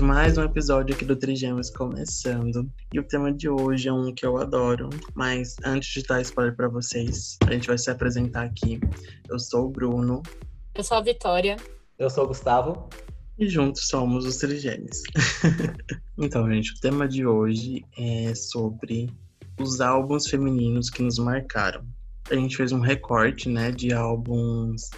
[0.00, 2.70] gente, mais um episódio aqui do Trigêmeos começando.
[2.92, 6.56] E o tema de hoje é um que eu adoro, mas antes de dar spoiler
[6.56, 8.80] para vocês, a gente vai se apresentar aqui.
[9.28, 10.22] Eu sou o Bruno.
[10.74, 11.56] Eu sou a Vitória.
[11.98, 12.88] Eu sou o Gustavo.
[13.38, 15.02] E juntos somos os Trigêmeos.
[16.18, 19.10] então, gente, o tema de hoje é sobre
[19.58, 21.84] os álbuns femininos que nos marcaram.
[22.30, 24.90] A gente fez um recorte, né, de álbuns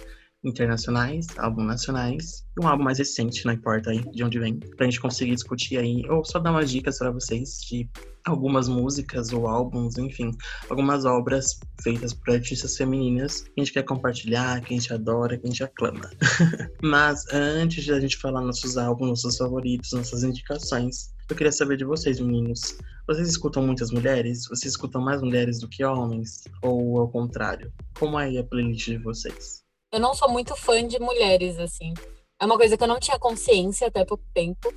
[0.43, 4.85] internacionais, álbuns nacionais e um álbum mais recente, não importa aí de onde vem, pra
[4.85, 7.89] gente conseguir discutir aí, ou só dar umas dicas para vocês de
[8.25, 10.31] algumas músicas ou álbuns, enfim,
[10.69, 15.37] algumas obras feitas por artistas femininas que a gente quer compartilhar, que a gente adora,
[15.37, 16.09] que a gente aclama.
[16.81, 21.77] Mas antes de a gente falar nossos álbuns, nossos favoritos, nossas indicações, eu queria saber
[21.77, 22.77] de vocês, meninos.
[23.07, 24.47] Vocês escutam muitas mulheres?
[24.47, 26.43] Vocês escutam mais mulheres do que homens?
[26.61, 27.71] Ou ao contrário?
[27.97, 29.62] Como é a playlist de vocês?
[29.93, 31.93] Eu não sou muito fã de mulheres, assim.
[32.41, 34.73] É uma coisa que eu não tinha consciência até pouco tempo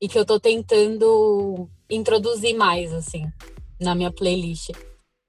[0.00, 3.24] e que eu tô tentando introduzir mais, assim,
[3.80, 4.70] na minha playlist.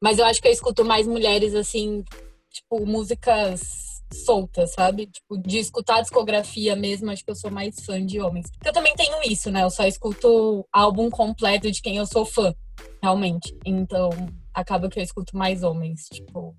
[0.02, 2.06] Mas eu acho que eu escuto mais mulheres, assim,
[2.52, 5.08] tipo, músicas soltas, sabe?
[5.08, 8.52] Tipo, de escutar discografia mesmo, acho que eu sou mais fã de homens.
[8.52, 9.64] Porque eu também tenho isso, né?
[9.64, 12.54] Eu só escuto álbum completo de quem eu sou fã,
[13.02, 13.58] realmente.
[13.66, 14.12] Então,
[14.54, 16.56] acaba que eu escuto mais homens, tipo,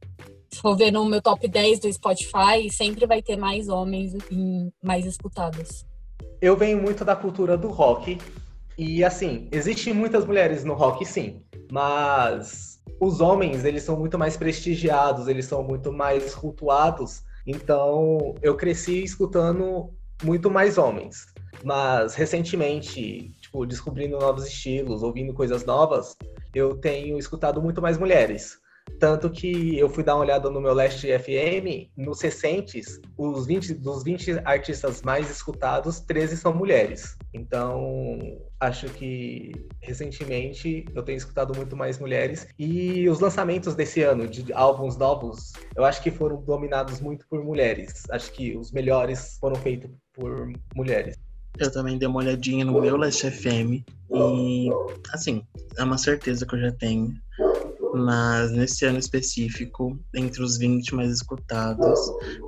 [0.62, 4.14] for ver no meu top 10 do Spotify, sempre vai ter mais homens
[4.80, 5.84] mais escutados.
[6.40, 8.16] Eu venho muito da cultura do rock.
[8.78, 11.42] E assim, existem muitas mulheres no rock, sim.
[11.70, 17.22] Mas os homens, eles são muito mais prestigiados, eles são muito mais cultuados.
[17.46, 19.90] Então, eu cresci escutando
[20.22, 21.26] muito mais homens.
[21.64, 26.16] Mas recentemente, tipo, descobrindo novos estilos, ouvindo coisas novas,
[26.54, 28.61] eu tenho escutado muito mais mulheres.
[29.02, 33.74] Tanto que eu fui dar uma olhada no meu Last FM, nos recentes, os 20,
[33.74, 37.16] dos 20 artistas mais escutados, 13 são mulheres.
[37.34, 38.20] Então,
[38.60, 39.50] acho que
[39.80, 42.46] recentemente eu tenho escutado muito mais mulheres.
[42.56, 47.42] E os lançamentos desse ano, de álbuns novos, eu acho que foram dominados muito por
[47.42, 48.04] mulheres.
[48.08, 51.16] Acho que os melhores foram feitos por mulheres.
[51.58, 53.82] Eu também dei uma olhadinha no meu Last FM
[54.12, 54.68] e,
[55.12, 55.44] assim,
[55.76, 57.12] é uma certeza que eu já tenho
[57.94, 61.98] mas nesse ano específico, entre os 20 mais escutados,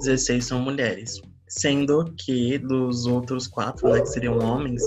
[0.00, 1.20] 16 são mulheres.
[1.48, 4.82] Sendo que dos outros quatro, né, que seriam homens,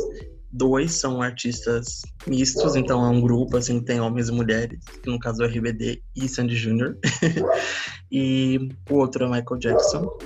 [0.51, 5.19] dois são artistas mistos, então é um grupo assim tem homens e mulheres, que no
[5.19, 6.97] caso é o RBD e Sandy Jr.
[8.11, 10.17] e o outro é Michael Jackson.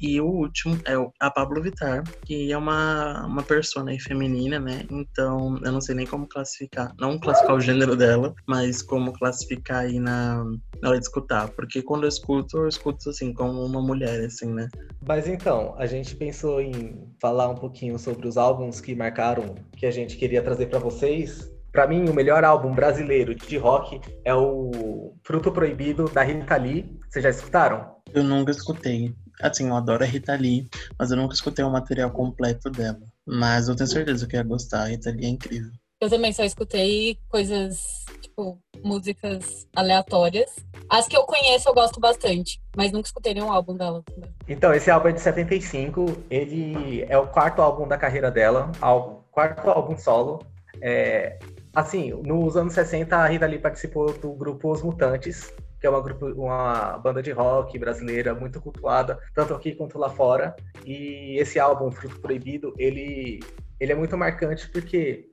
[0.00, 4.84] E o último é a Pablo Vittar, que é uma, uma persona aí feminina, né?
[4.90, 9.84] Então, eu não sei nem como classificar, não classificar o gênero dela, mas como classificar
[9.84, 10.44] aí na,
[10.82, 11.48] na hora de escutar.
[11.50, 14.68] Porque quando eu escuto, eu escuto assim, como uma mulher, assim, né?
[15.06, 19.86] Mas então, a gente pensou em falar um pouquinho sobre os álbuns que marcaram, que
[19.86, 21.50] a gente queria trazer para vocês.
[21.72, 26.98] Para mim, o melhor álbum brasileiro de rock é o Fruto Proibido, da Rita Lee.
[27.08, 27.96] Vocês já escutaram?
[28.12, 29.14] Eu nunca escutei.
[29.40, 33.00] Assim, eu adoro a Rita Lee, mas eu nunca escutei o material completo dela.
[33.26, 35.70] Mas eu tenho certeza que ia gostar, a Rita Lee é incrível.
[35.98, 40.54] Eu também só escutei coisas, tipo, músicas aleatórias.
[40.90, 44.30] As que eu conheço eu gosto bastante, mas nunca escutei nenhum álbum dela também.
[44.46, 49.22] Então, esse álbum é de 75, ele é o quarto álbum da carreira dela, álbum,
[49.30, 50.46] quarto álbum solo.
[50.82, 51.38] É,
[51.74, 56.00] assim, nos anos 60 a Rita Lee participou do grupo Os Mutantes, que é uma,
[56.00, 60.54] grupo, uma banda de rock brasileira muito cultuada, tanto aqui quanto lá fora.
[60.84, 63.40] E esse álbum, Fruto Proibido, ele,
[63.78, 65.28] ele é muito marcante porque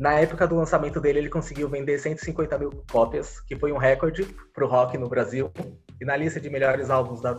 [0.00, 4.24] na época do lançamento dele ele conseguiu vender 150 mil cópias, que foi um recorde
[4.54, 5.52] para o rock no Brasil.
[6.00, 7.36] E na lista de melhores álbuns da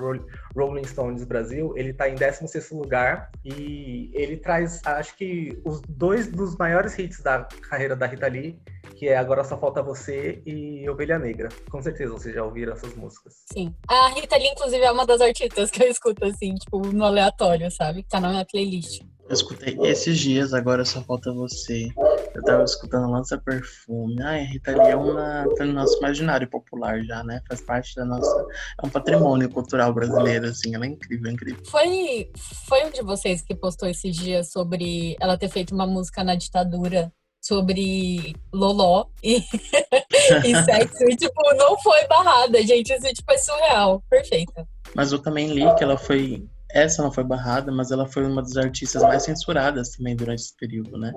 [0.56, 6.28] Rolling Stones Brasil, ele está em 16 lugar e ele traz, acho que, os dois
[6.28, 8.62] dos maiores hits da carreira da Rita Lee,
[8.96, 11.50] que é Agora Só Falta Você e Ovelha Negra.
[11.72, 13.44] Com certeza vocês já ouviram essas músicas.
[13.52, 13.76] Sim.
[13.88, 17.72] A Rita Lee, inclusive, é uma das artistas que eu escuto, assim, tipo, no aleatório,
[17.72, 18.04] sabe?
[18.04, 19.02] Que tá na minha playlist.
[19.32, 21.88] Eu escutei esses dias, agora só falta você.
[22.36, 24.22] Eu tava escutando Lança Perfume.
[24.22, 25.48] Ai, a Rita Lee é uma.
[25.56, 27.42] tá no nosso imaginário popular já, né?
[27.48, 28.46] Faz parte da nossa.
[28.84, 30.76] É um patrimônio cultural brasileiro, assim.
[30.76, 31.64] Ela é incrível, é incrível.
[31.66, 32.30] Foi,
[32.68, 36.36] foi um de vocês que postou esses dias sobre ela ter feito uma música na
[36.36, 37.10] ditadura
[37.42, 39.38] sobre Loló e,
[40.44, 41.06] e sexo.
[41.10, 42.92] E, tipo, não foi barrada, gente.
[42.92, 44.04] Isso, tipo, é surreal.
[44.10, 44.68] Perfeita.
[44.94, 48.42] Mas eu também li que ela foi essa não foi barrada, mas ela foi uma
[48.42, 51.12] das artistas mais censuradas também durante esse período, né?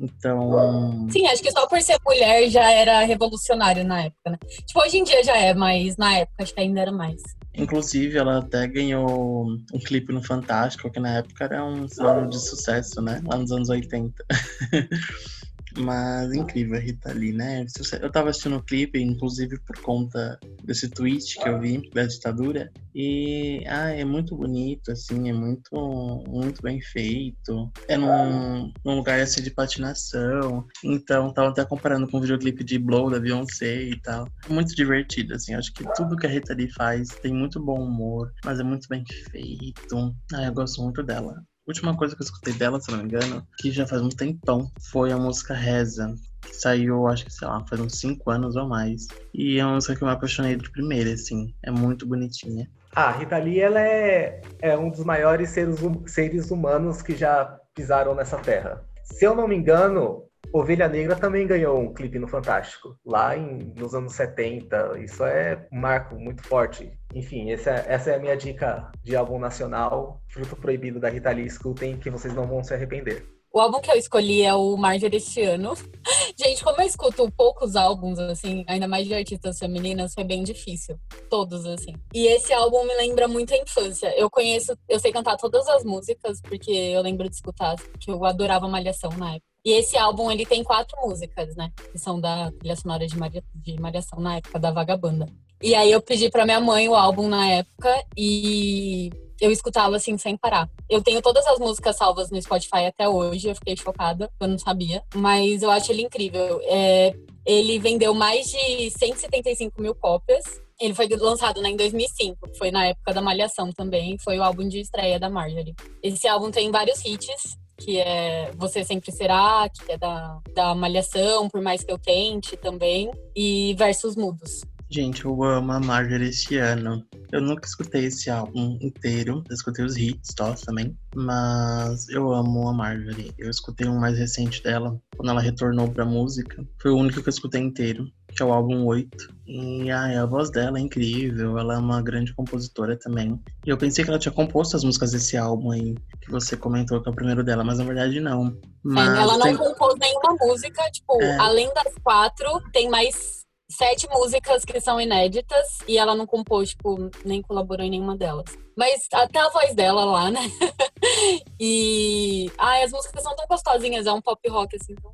[0.00, 1.08] Então.
[1.10, 4.38] Sim, acho que só por ser mulher já era revolucionário na época, né?
[4.66, 7.20] Tipo, hoje em dia já é, mas na época acho que ainda era mais.
[7.56, 12.38] Inclusive, ela até ganhou um clipe no Fantástico, que na época era um sonho de
[12.38, 13.22] sucesso, né?
[13.24, 14.12] Lá nos anos 80.
[15.78, 17.66] Mas incrível a Rita Lee, né?
[18.00, 22.70] Eu tava assistindo o clipe, inclusive por conta desse tweet que eu vi da ditadura.
[22.94, 27.70] E ah, é muito bonito, assim, é muito, muito bem feito.
[27.88, 30.64] É num, num lugar assim de patinação.
[30.84, 34.28] Então, tava até comparando com o videoclipe de Blow da Beyoncé e tal.
[34.48, 35.54] Muito divertido, assim.
[35.54, 38.88] Acho que tudo que a Rita Lee faz tem muito bom humor, mas é muito
[38.88, 40.14] bem feito.
[40.32, 43.46] Ah, eu gosto muito dela última coisa que eu escutei dela, se não me engano,
[43.58, 46.14] que já faz um tempão, foi a música Reza.
[46.42, 49.06] Que saiu, acho que, sei lá, faz uns 5 anos ou mais.
[49.32, 51.54] E é uma música que eu me apaixonei de primeira, assim.
[51.62, 52.70] É muito bonitinha.
[52.94, 57.58] Ah, Rita Lee, ela é, é um dos maiores seres, hum, seres humanos que já
[57.74, 58.84] pisaram nessa terra.
[59.02, 63.72] Se eu não me engano, Ovelha Negra também ganhou um clipe no Fantástico, lá em,
[63.76, 64.98] nos anos 70.
[65.00, 66.92] Isso é um marco muito forte.
[67.14, 71.46] Enfim, essa, essa é a minha dica de álbum nacional, Fruto Proibido da Rita Lee.
[71.46, 73.26] Escutem que vocês não vão se arrepender.
[73.54, 75.74] O álbum que eu escolhi é o Marjorie este ano.
[76.36, 80.98] Gente, como eu escuto poucos álbuns, assim, ainda mais de artistas femininas, foi bem difícil.
[81.30, 81.94] Todos, assim.
[82.12, 84.12] E esse álbum me lembra muito a infância.
[84.18, 88.24] Eu conheço, eu sei cantar todas as músicas, porque eu lembro de escutar, que eu
[88.24, 89.53] adorava Malhação na época.
[89.64, 91.72] E esse álbum, ele tem quatro músicas, né?
[91.90, 95.26] Que são da trilha sonora de, Maria, de Malhação na época, da Vagabanda.
[95.62, 100.18] E aí eu pedi pra minha mãe o álbum na época e eu escutava assim
[100.18, 100.68] sem parar.
[100.90, 104.58] Eu tenho todas as músicas salvas no Spotify até hoje, eu fiquei chocada, eu não
[104.58, 105.02] sabia.
[105.14, 106.60] Mas eu acho ele incrível.
[106.64, 107.14] É,
[107.46, 110.44] ele vendeu mais de 175 mil cópias.
[110.78, 114.68] Ele foi lançado né, em 2005, foi na época da Malhação também, foi o álbum
[114.68, 115.74] de estreia da Marjorie.
[116.02, 121.48] Esse álbum tem vários hits, que é Você Sempre Será, que é da, da Malhação,
[121.48, 124.62] Por Mais Que Eu Tente também, e Versos Mudos.
[124.90, 127.04] Gente, eu amo a Marjorie este ano.
[127.32, 132.68] Eu nunca escutei esse álbum inteiro, eu escutei os hits só também, mas eu amo
[132.68, 133.34] a Marjorie.
[133.36, 136.64] Eu escutei um mais recente dela, quando ela retornou pra música.
[136.80, 139.34] Foi o único que eu escutei inteiro, que é o álbum 8.
[139.46, 143.40] E ai, a voz dela é incrível, ela é uma grande compositora também.
[143.66, 147.00] E eu pensei que ela tinha composto as músicas desse álbum aí, que você comentou
[147.00, 148.56] que é o primeiro dela, mas na verdade não.
[148.82, 149.56] Mas ela não tem...
[149.56, 151.38] compôs nenhuma música, tipo, é...
[151.38, 157.10] além das quatro, tem mais sete músicas que são inéditas e ela não compôs, tipo,
[157.24, 158.46] nem colaborou em nenhuma delas.
[158.76, 160.40] Mas até a voz dela lá, né?
[161.60, 162.50] e.
[162.58, 165.10] Ai, as músicas são tão gostosinhas, é um pop rock, assim, então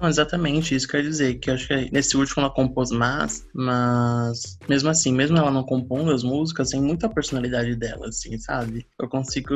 [0.00, 4.88] não, exatamente, isso quer dizer que acho que nesse último ela compôs mais, mas mesmo
[4.88, 8.86] assim, mesmo ela não compondo as músicas, tem muita personalidade dela, assim, sabe?
[9.00, 9.54] Eu consigo.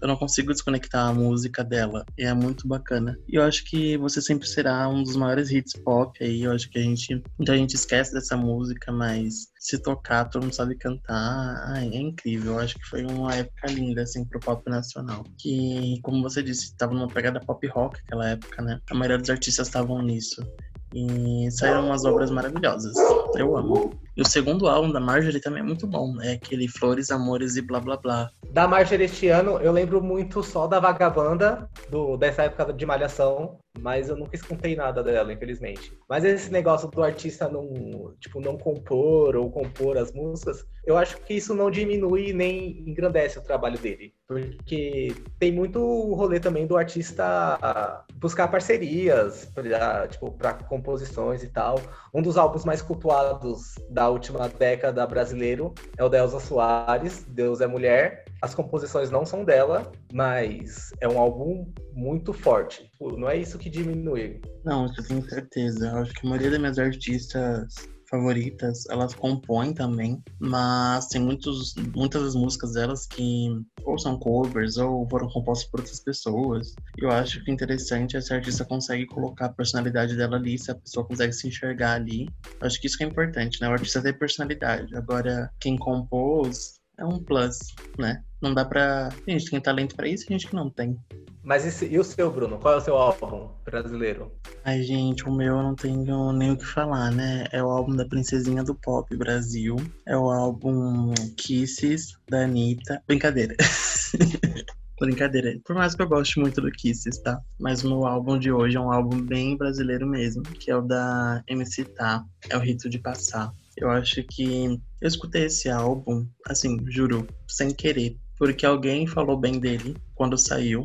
[0.00, 2.04] Eu não consigo desconectar a música dela.
[2.16, 3.18] E é muito bacana.
[3.28, 6.42] E eu acho que você sempre será um dos maiores hits pop aí.
[6.42, 7.22] Eu acho que a gente.
[7.38, 11.64] Muita gente esquece dessa música, mas se tocar, todo mundo sabe cantar.
[11.66, 12.54] Ai, é incrível.
[12.54, 15.24] Eu acho que foi uma época linda, assim, pro pop nacional.
[15.36, 18.80] Que, como você disse, tava numa pegada pop rock aquela época, né?
[18.90, 20.46] A maioria dos artistas estavam nisso.
[20.94, 22.94] E saíram umas obras maravilhosas.
[23.36, 23.90] Eu amo.
[24.16, 26.20] E o segundo álbum da Marjorie também é muito bom.
[26.22, 28.30] É aquele Flores, Amores e blá blá blá.
[28.50, 33.58] Da Marjorie este ano, eu lembro muito só da Vagabanda, do, dessa época de Malhação,
[33.80, 35.92] mas eu nunca escutei nada dela, infelizmente.
[36.08, 41.18] Mas esse negócio do artista não, tipo, não compor ou compor as músicas, eu acho
[41.22, 44.14] que isso não diminui nem engrandece o trabalho dele.
[44.26, 45.80] Porque tem muito
[46.14, 51.80] rolê também do artista buscar parcerias, pra, tipo, para composições e tal.
[52.12, 57.60] Um dos álbuns mais cultuados da última década brasileiro é o da Elza Soares, Deus
[57.60, 58.24] é Mulher.
[58.40, 62.90] As composições não são dela, mas é um álbum muito forte.
[63.00, 64.40] Não é isso que diminui.
[64.64, 65.88] Não, isso eu tenho certeza.
[65.88, 67.74] Eu acho que a maioria das minhas artistas
[68.08, 73.48] favoritas, elas compõem também, mas tem muitos, muitas das músicas delas que
[73.84, 76.74] ou são covers ou foram compostas por outras pessoas.
[76.96, 80.70] Eu acho que interessante é se a artista consegue colocar a personalidade dela ali, se
[80.70, 82.28] a pessoa consegue se enxergar ali.
[82.60, 83.68] Eu acho que isso que é importante, né?
[83.68, 84.94] O artista ter personalidade.
[84.96, 88.22] Agora, quem compôs é um plus, né?
[88.42, 89.08] Não dá pra.
[89.24, 90.98] Tem gente tem talento pra isso e gente que não tem.
[91.42, 92.58] Mas esse, e o seu, Bruno?
[92.58, 94.32] Qual é o seu álbum brasileiro?
[94.64, 97.46] Ai, gente, o meu eu não tenho nem o que falar, né?
[97.52, 99.76] É o álbum da Princesinha do Pop Brasil.
[100.06, 103.02] É o álbum Kisses, da Anitta.
[103.06, 103.56] Brincadeira.
[105.00, 105.58] Brincadeira.
[105.64, 107.40] Por mais que eu goste muito do Kisses, tá?
[107.58, 110.82] Mas o meu álbum de hoje é um álbum bem brasileiro mesmo, que é o
[110.82, 112.24] da MC Tá.
[112.50, 113.52] É o Rito de Passar.
[113.80, 114.64] Eu acho que
[115.00, 120.84] eu escutei esse álbum, assim, juro, sem querer, porque alguém falou bem dele quando saiu,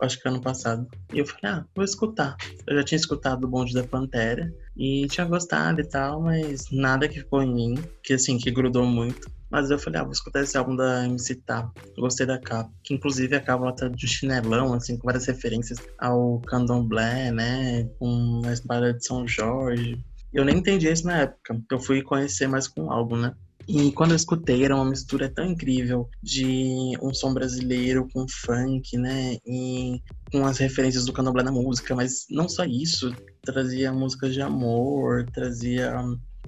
[0.00, 0.86] acho que ano passado.
[1.12, 2.36] E eu falei, ah, vou escutar.
[2.66, 7.08] Eu já tinha escutado o Bonde da Pantera, E tinha gostado e tal, mas nada
[7.08, 9.30] que ficou em mim, que assim, que grudou muito.
[9.50, 11.70] Mas eu falei, ah, vou escutar esse álbum da MC Tá.
[11.98, 12.72] Gostei da capa.
[12.82, 17.84] Que inclusive a capa ela tá de chinelão, assim, com várias referências ao candomblé, né?
[17.98, 20.02] Com a espada de São Jorge.
[20.32, 21.60] Eu nem entendi isso na época.
[21.70, 23.34] Eu fui conhecer mais com o álbum, né?
[23.68, 28.96] E quando eu escutei, era uma mistura tão incrível de um som brasileiro com funk,
[28.96, 29.36] né?
[29.46, 30.00] E
[30.32, 35.28] com as referências do candomblé na música, mas não só isso, trazia músicas de amor,
[35.32, 35.94] trazia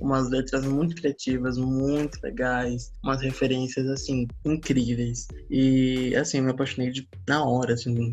[0.05, 5.27] umas letras muito criativas, muito legais, umas referências assim incríveis.
[5.51, 8.11] E assim, eu me apaixonei de, na hora assim,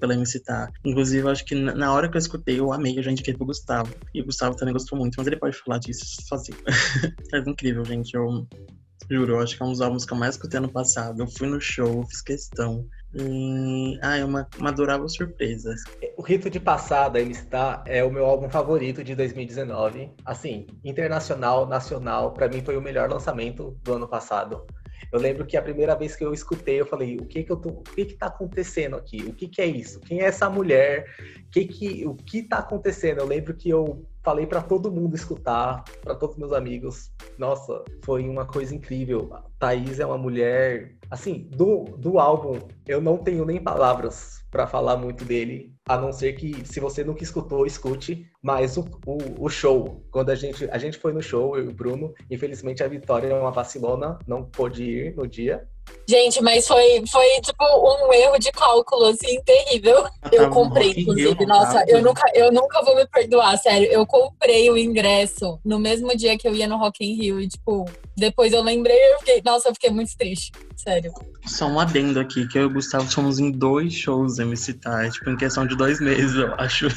[0.00, 0.70] pela MC Tá.
[0.84, 3.92] Inclusive, acho que na hora que eu escutei, eu amei, eu já indiquei pro Gustavo.
[4.14, 6.58] E o Gustavo também gostou muito, mas ele pode falar disso sozinho.
[7.34, 8.14] é incrível, gente.
[8.14, 8.46] Eu
[9.10, 11.20] juro, eu acho que é um dos álbuns que eu mais escutei ano passado.
[11.20, 12.86] Eu fui no show, fiz questão.
[13.18, 15.74] E, ah, é uma, uma adorável surpresa.
[16.18, 20.10] O Rito de Passada, ele está, é o meu álbum favorito de 2019.
[20.24, 24.66] Assim, internacional, nacional, para mim foi o melhor lançamento do ano passado.
[25.12, 27.56] Eu lembro que a primeira vez que eu escutei, eu falei, o que que eu
[27.56, 29.22] tô, o que que tá acontecendo aqui?
[29.26, 30.00] O que que é isso?
[30.00, 31.06] Quem é essa mulher?
[31.46, 33.18] O que que, o que tá acontecendo?
[33.20, 37.12] Eu lembro que eu falei para todo mundo escutar, para todos meus amigos.
[37.38, 39.30] Nossa, foi uma coisa incrível.
[39.32, 44.66] A Thaís é uma mulher, assim, do, do álbum, eu não tenho nem palavras para
[44.66, 48.26] falar muito dele, a não ser que se você nunca escutou, escute.
[48.40, 51.68] Mas o, o, o, show, quando a gente, a gente foi no show, eu e
[51.68, 55.68] o Bruno, infelizmente a Vitória é uma vacilona, não pôde ir no dia.
[56.08, 60.04] Gente, mas foi, foi tipo um erro de cálculo, assim, terrível.
[60.32, 61.46] Eu comprei, inclusive.
[61.46, 63.88] Nossa, eu nunca, eu nunca vou me perdoar, sério.
[63.90, 67.40] Eu comprei o ingresso no mesmo dia que eu ia no Rock in Rio.
[67.40, 69.42] E, tipo, depois eu lembrei eu fiquei.
[69.44, 70.52] Nossa, eu fiquei muito triste.
[70.76, 71.12] Sério.
[71.46, 75.08] Só um adendo aqui, que eu e o Gustavo somos em dois shows MC Tá,
[75.10, 76.88] tipo, em questão de dois meses, eu acho.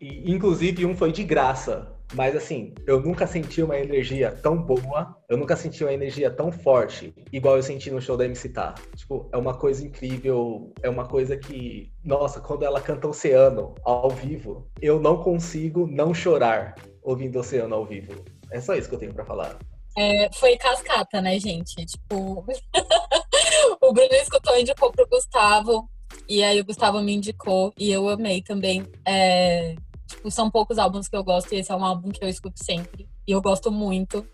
[0.00, 1.97] E, inclusive, um foi de graça.
[2.14, 6.50] Mas assim, eu nunca senti uma energia tão boa, eu nunca senti uma energia tão
[6.50, 8.74] forte, igual eu senti no show da MC Tá.
[8.96, 14.08] Tipo, é uma coisa incrível, é uma coisa que, nossa, quando ela canta Oceano ao
[14.10, 18.24] vivo, eu não consigo não chorar ouvindo Oceano ao vivo.
[18.50, 19.58] É só isso que eu tenho para falar.
[19.96, 21.74] É, foi cascata, né, gente?
[21.84, 22.44] Tipo,
[23.82, 25.88] o Bruno escutou e indicou pro Gustavo,
[26.28, 28.86] e aí o Gustavo me indicou, e eu amei também.
[29.04, 29.74] É,
[30.08, 32.64] Tipo, são poucos álbuns que eu gosto e esse é um álbum que eu escuto
[32.64, 33.08] sempre.
[33.26, 34.26] E eu gosto muito.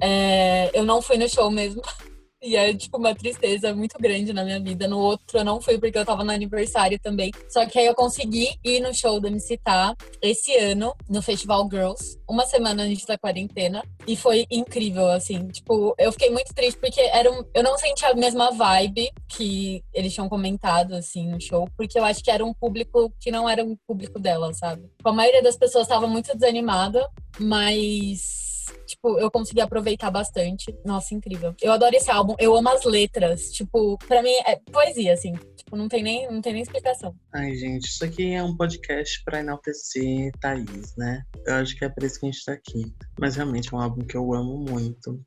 [0.00, 1.80] É, eu não fui no show mesmo.
[2.42, 4.88] E é, tipo, uma tristeza muito grande na minha vida.
[4.88, 7.30] No outro eu não fui porque eu tava no aniversário também.
[7.48, 11.68] Só que aí eu consegui ir no show da MC Tá esse ano, no Festival
[11.70, 12.18] Girls.
[12.26, 13.82] Uma semana antes da quarentena.
[14.06, 15.48] E foi incrível, assim.
[15.48, 19.84] Tipo, eu fiquei muito triste porque era um, eu não senti a mesma vibe que
[19.92, 21.68] eles tinham comentado, assim, no show.
[21.76, 24.90] Porque eu acho que era um público que não era um público dela, sabe?
[25.04, 27.06] A maioria das pessoas estava muito desanimada,
[27.38, 28.49] mas
[28.86, 30.74] tipo, eu consegui aproveitar bastante.
[30.84, 31.54] Nossa, incrível.
[31.60, 33.50] Eu adoro esse álbum, eu amo as letras.
[33.52, 35.32] Tipo, pra mim é poesia, assim.
[35.56, 37.14] Tipo, não tem nem, não tem nem explicação.
[37.32, 41.22] Ai, gente, isso aqui é um podcast pra enaltecer Thaís, né?
[41.46, 42.92] Eu acho que é por isso que a gente tá aqui.
[43.18, 45.20] Mas realmente é um álbum que eu amo muito.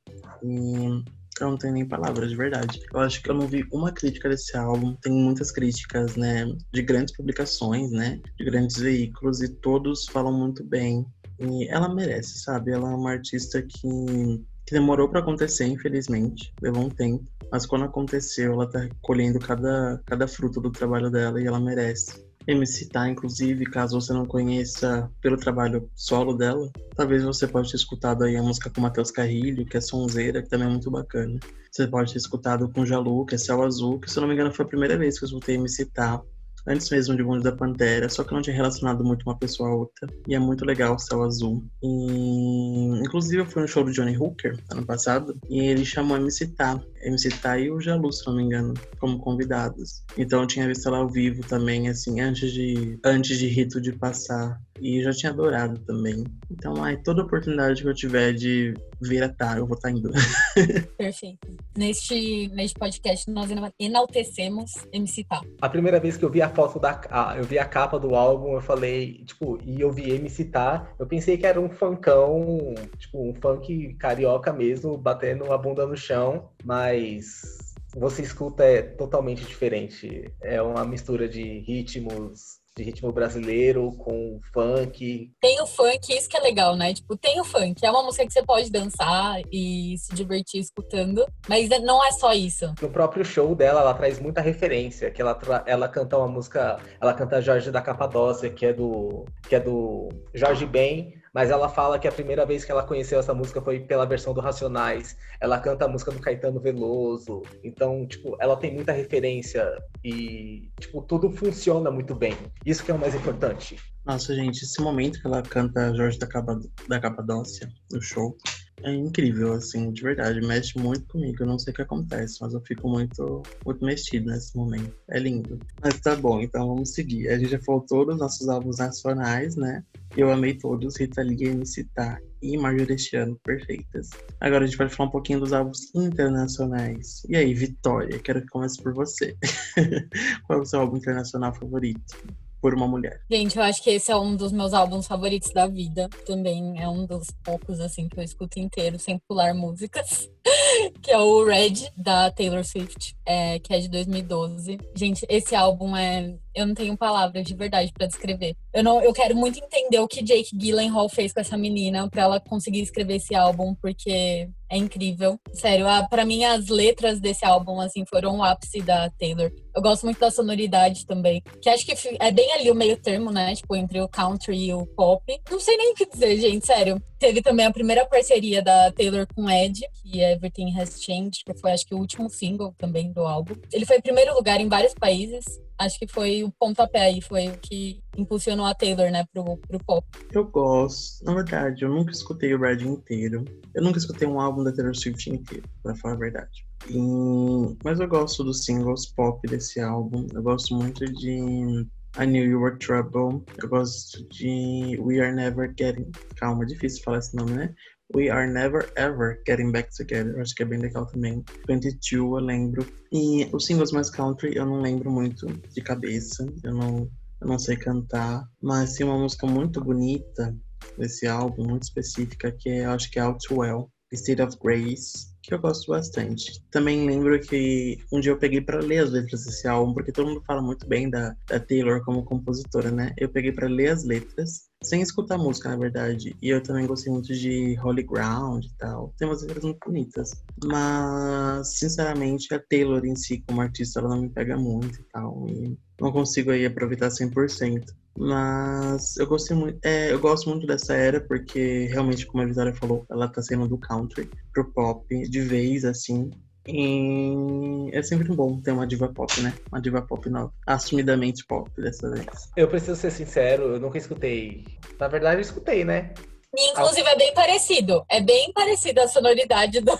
[0.44, 1.04] E
[1.42, 2.80] eu não tenho nem palavras, de verdade.
[2.94, 4.96] Eu acho que eu não vi uma crítica desse álbum.
[5.02, 6.46] Tem muitas críticas, né?
[6.72, 8.20] De grandes publicações, né?
[8.38, 11.06] De grandes veículos, e todos falam muito bem.
[11.40, 12.72] E ela merece, sabe?
[12.72, 16.54] Ela é uma artista que, que demorou para acontecer, infelizmente.
[16.62, 17.24] Levou um tempo.
[17.52, 22.24] Mas quando aconteceu, ela tá colhendo cada, cada fruto do trabalho dela e ela merece.
[22.48, 27.78] MC Tá, inclusive, caso você não conheça pelo trabalho solo dela, talvez você pode ter
[27.78, 31.40] escutado aí a música com Matheus Carrilho, que é Sonzeira, que também é muito bacana.
[31.72, 34.34] Você pode ter escutado com Jalu, que é Céu Azul, que se eu não me
[34.34, 36.22] engano foi a primeira vez que eu escutei MC Tá
[36.68, 39.76] antes mesmo de Bonde da Pantera, só que não tinha relacionado muito uma pessoa a
[39.76, 40.08] outra.
[40.28, 41.64] E é muito legal o Céu Azul.
[41.82, 46.20] E, inclusive, eu fui no show do Johnny Hooker ano passado e ele chamou a
[46.20, 46.80] MC Tá.
[47.04, 50.04] MC Tá e o Jalu, se não me engano, como convidados.
[50.18, 53.92] Então eu tinha visto ela ao vivo também, assim, antes de, antes de Rito de
[53.94, 54.60] passar.
[54.82, 56.24] E já tinha adorado também.
[56.52, 59.96] Então, ai, toda oportunidade que eu tiver de vir a Tá, eu vou estar tá
[59.96, 60.12] indo.
[60.98, 61.48] Perfeito.
[61.78, 63.50] Neste, neste podcast, nós
[63.80, 65.42] enaltecemos MC Tá.
[65.62, 67.00] A primeira vez que eu vi a foto da.
[67.10, 70.94] A, eu vi a capa do álbum, eu falei, tipo, e eu vi MC Tá,
[71.00, 75.96] eu pensei que era um funkão, tipo, um funk carioca mesmo, batendo a bunda no
[75.96, 77.64] chão, mas
[77.96, 80.32] você escuta é totalmente diferente.
[80.42, 85.32] É uma mistura de ritmos de ritmo brasileiro com funk.
[85.40, 86.94] Tem o funk, isso que é legal, né?
[86.94, 91.26] Tipo, tem o funk, é uma música que você pode dançar e se divertir escutando,
[91.48, 92.74] mas não é só isso.
[92.82, 97.14] No próprio show dela, ela traz muita referência, que ela, ela canta uma música, ela
[97.14, 101.98] canta Jorge da Capadócia, que é do que é do Jorge Ben, mas ela fala
[101.98, 105.18] que a primeira vez que ela conheceu essa música foi pela versão do Racionais.
[105.42, 107.42] Ela canta a música do Caetano Veloso.
[107.64, 109.68] Então, tipo, ela tem muita referência
[110.04, 112.38] e, tipo, tudo funciona muito bem.
[112.64, 113.78] Isso que é o mais importante.
[114.06, 118.38] Nossa, gente, esse momento que ela canta Jorge da, Capa, da Capadócia no show
[118.84, 120.46] é incrível, assim, de verdade.
[120.46, 121.42] Mexe muito comigo.
[121.42, 124.94] Eu não sei o que acontece, mas eu fico muito, muito mexido nesse momento.
[125.10, 125.58] É lindo.
[125.82, 127.30] Mas tá bom, então vamos seguir.
[127.30, 129.84] A gente já falou todos os nossos álbuns nacionais, né?
[130.16, 134.10] Eu amei todos, Rita Lee, MC Tá e Marjorestiano, perfeitas.
[134.40, 137.24] Agora a gente vai falar um pouquinho dos álbuns internacionais.
[137.28, 139.36] E aí, Vitória, quero que comece por você.
[140.46, 142.16] Qual é o seu álbum internacional favorito?
[142.62, 143.20] por uma mulher.
[143.30, 146.08] Gente, eu acho que esse é um dos meus álbuns favoritos da vida.
[146.26, 150.30] Também é um dos poucos, assim, que eu escuto inteiro, sem pular músicas.
[151.02, 154.78] que é o Red, da Taylor Swift, é, que é de 2012.
[154.96, 156.36] Gente, esse álbum é.
[156.56, 158.56] Eu não tenho palavras de verdade para descrever.
[158.72, 162.22] Eu, não, eu quero muito entender o que Jake Gyllenhaal fez com essa menina para
[162.22, 165.40] ela conseguir escrever esse álbum, porque é incrível.
[165.54, 169.52] Sério, para mim as letras desse álbum assim foram o ápice da Taylor.
[169.76, 173.32] Eu gosto muito da sonoridade também, que acho que é bem ali o meio termo,
[173.32, 173.56] né?
[173.56, 175.24] Tipo, entre o country e o pop.
[175.50, 177.02] Não sei nem o que dizer, gente, sério.
[177.20, 181.54] Teve também a primeira parceria da Taylor com Ed, que é Everything Has Changed, que
[181.54, 183.56] foi acho que o último single também do álbum.
[183.72, 185.46] Ele foi em primeiro lugar em vários países.
[185.78, 189.80] Acho que foi o pontapé aí, foi o que impulsionou a Taylor, né, pro, pro
[189.84, 190.08] pop.
[190.32, 191.24] Eu gosto.
[191.26, 193.44] Na verdade, eu nunca escutei o Red inteiro.
[193.74, 196.66] Eu nunca escutei um álbum da Taylor Swift inteiro, pra falar a verdade.
[196.90, 197.78] E...
[197.84, 200.28] Mas eu gosto dos singles pop desse álbum.
[200.34, 201.88] Eu gosto muito de
[202.20, 203.44] I Knew You Were Trouble.
[203.62, 206.12] Eu gosto de We Are Never Getting.
[206.36, 207.74] Calma, difícil falar esse nome, né?
[208.16, 210.40] We Are Never Ever Getting Back Together.
[210.40, 211.44] Acho que é bem legal também.
[211.68, 212.86] 22 eu lembro.
[213.12, 216.46] E os singles mais country eu não lembro muito de cabeça.
[216.64, 217.10] Eu não,
[217.42, 218.44] eu não sei cantar.
[218.62, 220.56] Mas tem uma música muito bonita
[220.98, 223.90] desse álbum, muito específica, que é, acho que é Out Well.
[224.12, 226.64] State of Grace que eu gosto bastante.
[226.72, 230.30] Também lembro que um dia eu peguei para ler as letras desse álbum, porque todo
[230.30, 233.14] mundo fala muito bem da, da Taylor como compositora, né?
[233.18, 236.34] Eu peguei para ler as letras, sem escutar música, na verdade.
[236.42, 239.14] E eu também gostei muito de Holy Ground e tal.
[239.18, 240.32] Tem umas letras muito bonitas.
[240.64, 245.46] Mas, sinceramente, a Taylor em si, como artista, ela não me pega muito e tal.
[245.50, 247.84] E não consigo aí aproveitar 100%.
[248.18, 252.74] Mas eu gostei muito, é, eu gosto muito dessa era porque realmente, como a Vitória
[252.74, 256.30] falou, ela tá saindo do country pro pop de vez, assim.
[256.68, 259.54] E é sempre bom ter uma diva pop, né?
[259.72, 260.54] Uma diva pop nova.
[260.66, 262.50] Assumidamente pop dessa vez.
[262.56, 264.64] Eu preciso ser sincero, eu nunca escutei.
[265.00, 266.14] Na verdade, eu escutei, né?
[266.56, 268.06] Inclusive, é bem parecido.
[268.08, 269.98] É bem parecido a sonoridade do,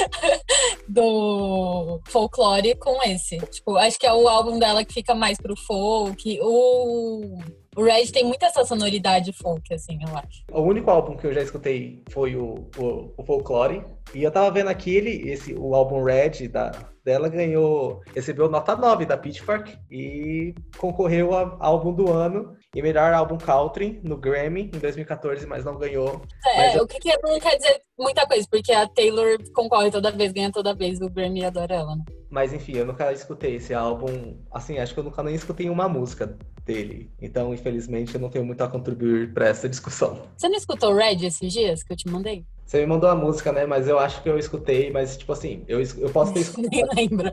[0.88, 3.36] do folclore com esse.
[3.38, 6.40] Tipo, acho que é o álbum dela que fica mais pro folk.
[6.40, 7.38] O,
[7.76, 10.44] o Red tem muita essa sonoridade folk, assim, eu acho.
[10.50, 13.84] O único álbum que eu já escutei foi o, o, o folclore.
[14.14, 16.70] E eu tava vendo aqui ele, esse, o álbum Red da,
[17.04, 23.12] dela ganhou, recebeu nota 9 da Pitchfork e concorreu a álbum do ano e melhor
[23.12, 26.22] álbum country no Grammy em 2014, mas não ganhou.
[26.46, 30.10] É, mas o que, que não quer dizer muita coisa, porque a Taylor concorre toda
[30.10, 32.04] vez, ganha toda vez, o Grammy adora ela, né?
[32.28, 34.36] Mas enfim, eu nunca escutei esse álbum.
[34.50, 37.10] Assim, acho que eu nunca nem escutei uma música dele.
[37.22, 40.22] Então, infelizmente, eu não tenho muito a contribuir para essa discussão.
[40.36, 42.44] Você não escutou Red esses dias que eu te mandei?
[42.66, 43.64] Você me mandou a música, né?
[43.64, 46.68] Mas eu acho que eu escutei, mas tipo assim, eu, eu posso ter escutado.
[46.70, 47.32] Nem lembro.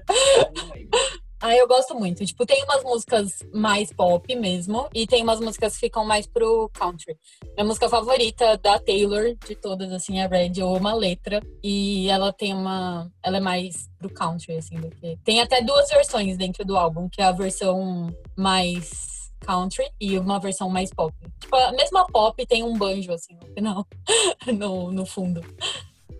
[1.41, 2.23] Ah, eu gosto muito.
[2.23, 6.69] Tipo, tem umas músicas mais pop mesmo, e tem umas músicas que ficam mais pro
[6.71, 7.17] country.
[7.55, 10.53] Minha música favorita da Taylor, de todas, assim, é Red.
[10.55, 11.41] Eu amo a letra.
[11.61, 13.11] E ela tem uma.
[13.21, 15.17] Ela é mais pro country, assim, do que.
[15.25, 20.39] Tem até duas versões dentro do álbum, que é a versão mais country e uma
[20.39, 21.13] versão mais pop.
[21.39, 23.87] Tipo, a mesma pop tem um banjo, assim, no final,
[24.57, 25.41] no, no fundo.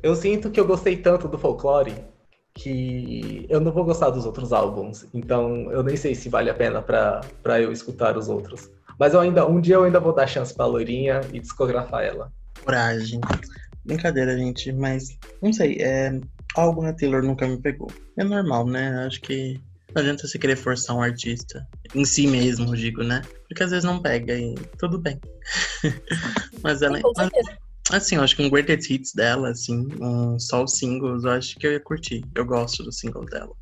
[0.01, 1.95] Eu sinto que eu gostei tanto do folclore
[2.53, 5.05] que eu não vou gostar dos outros álbuns.
[5.13, 8.69] Então eu nem sei se vale a pena para eu escutar os outros.
[8.99, 12.31] Mas eu ainda, um dia eu ainda vou dar chance pra Loirinha e discografar ela.
[12.63, 13.19] Coragem.
[13.83, 16.19] Brincadeira, gente, mas não sei, é,
[16.55, 17.91] algo na Taylor nunca me pegou.
[18.17, 19.05] É normal, né?
[19.05, 19.59] Acho que
[19.93, 23.21] não adianta você querer forçar um artista em si mesmo, digo, né?
[23.47, 25.19] Porque às vezes não pega e tudo bem.
[26.63, 26.99] mas ela.
[27.15, 27.29] Mas,
[27.91, 31.57] Assim, eu acho que um Greatest Hits dela, assim, um, só os singles, eu acho
[31.57, 32.23] que eu ia curtir.
[32.33, 33.53] Eu gosto do single dela.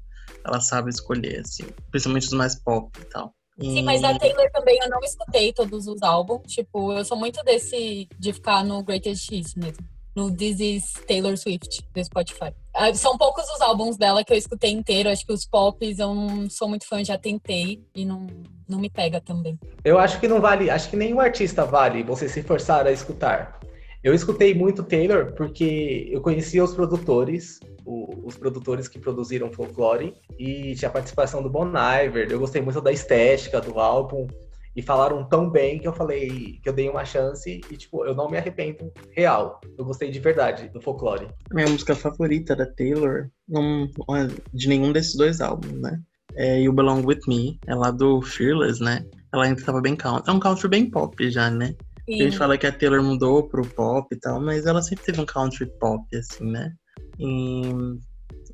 [0.45, 3.33] Ela sabe escolher, assim, principalmente os mais pop e tal.
[3.59, 6.41] Sim, mas a Taylor também eu não escutei todos os álbuns.
[6.47, 9.85] Tipo, eu sou muito desse de ficar no Greatest Hits mesmo.
[10.15, 12.53] No This is Taylor Swift, do Spotify.
[12.73, 15.09] Ah, são poucos os álbuns dela que eu escutei inteiro.
[15.09, 18.27] Acho que os pops eu não sou muito fã, já tentei e não,
[18.67, 19.57] não me pega também.
[19.83, 23.59] Eu acho que não vale, acho que nenhum artista vale você se forçar a escutar.
[24.03, 30.15] Eu escutei muito Taylor porque eu conhecia os produtores, o, os produtores que produziram Folklore,
[30.39, 32.31] e tinha a participação do Bon Iver.
[32.31, 34.27] Eu gostei muito da estética do álbum
[34.75, 38.15] e falaram tão bem que eu falei que eu dei uma chance e, tipo, eu
[38.15, 39.59] não me arrependo real.
[39.77, 41.27] Eu gostei de verdade do folclore.
[41.51, 45.99] Minha música favorita da Taylor, não, é de nenhum desses dois álbuns, né?
[46.35, 49.05] É You Belong With Me, é lá do Fearless, né?
[49.33, 50.29] Ela ainda tava bem country.
[50.29, 51.75] É um country bem pop já, né?
[52.07, 55.21] A gente fala que a Taylor mudou pro pop e tal, mas ela sempre teve
[55.21, 56.73] um country pop, assim, né?
[57.19, 57.71] E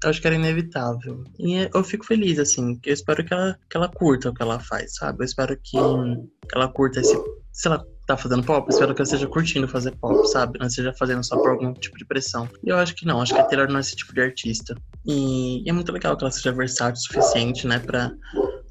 [0.06, 1.24] acho que era inevitável.
[1.40, 4.60] E eu fico feliz, assim, eu espero que ela, que ela curta o que ela
[4.60, 5.24] faz, sabe?
[5.24, 5.78] Eu espero que
[6.54, 7.16] ela curta esse.
[7.52, 10.60] Se ela tá fazendo pop, espero que ela esteja curtindo fazer pop, sabe?
[10.60, 12.48] Não esteja fazendo só por algum tipo de pressão.
[12.64, 14.76] E eu acho que não, acho que a Taylor não é esse tipo de artista.
[15.06, 18.12] E, e é muito legal que ela seja versátil o suficiente, né, pra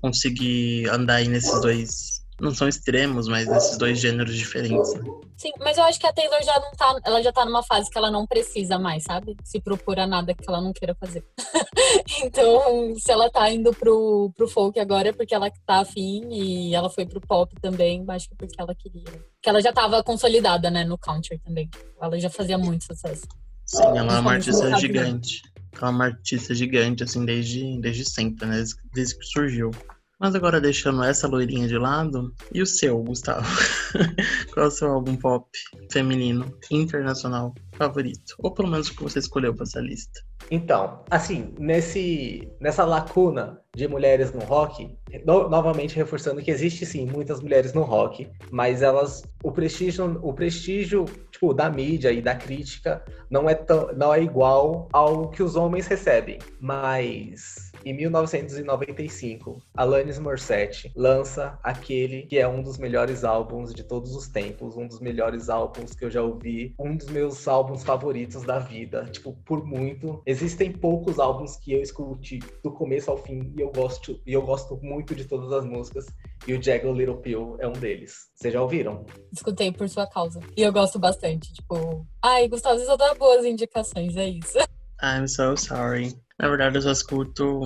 [0.00, 4.94] conseguir andar aí nesses dois não são extremos, mas esses dois gêneros diferentes.
[4.94, 5.04] Né?
[5.36, 7.90] Sim, mas eu acho que a Taylor já não tá, ela já tá numa fase
[7.90, 9.36] que ela não precisa mais, sabe?
[9.42, 11.24] Se procura nada que ela não queira fazer.
[12.22, 16.74] então, se ela tá indo pro, pro folk agora é porque ela tá afim e
[16.74, 19.04] ela foi pro pop também, acho que é porque ela queria.
[19.04, 21.70] Porque ela já tava consolidada, né, no country também.
[22.00, 23.26] Ela já fazia muito sucesso.
[23.64, 25.42] Sim, ela é uma artista gigante.
[25.76, 28.62] Ela é uma artista gigante, assim, desde, desde sempre, né?
[28.94, 29.70] Desde que surgiu.
[30.18, 33.46] Mas agora deixando essa loirinha de lado, e o seu, Gustavo?
[34.52, 35.46] Qual é o seu álbum pop
[35.92, 38.34] feminino internacional favorito?
[38.38, 40.20] Ou pelo menos o que você escolheu para essa lista?
[40.50, 47.04] Então, assim, nesse, nessa lacuna de mulheres no rock, no, novamente reforçando que existe sim
[47.04, 52.34] muitas mulheres no rock, mas elas o prestígio, o prestígio tipo da mídia e da
[52.34, 59.62] crítica não é tão, não é igual ao que os homens recebem, mas em 1995,
[59.76, 64.88] Alanis Morissette lança aquele que é um dos melhores álbuns de todos os tempos, um
[64.88, 69.34] dos melhores álbuns que eu já ouvi, um dos meus álbuns favoritos da vida, tipo,
[69.44, 70.20] por muito.
[70.26, 74.42] Existem poucos álbuns que eu escute do começo ao fim e eu gosto, e eu
[74.42, 76.06] gosto muito de todas as músicas.
[76.44, 78.16] E o Jagged Little Pill é um deles.
[78.34, 79.06] Vocês já ouviram?
[79.32, 80.40] Escutei por sua causa.
[80.56, 81.52] E eu gosto bastante.
[81.54, 84.58] Tipo, ai, Gustavo, você só dá boas indicações, é isso.
[85.00, 86.25] I'm so sorry.
[86.38, 87.62] Na verdade, eu só escuto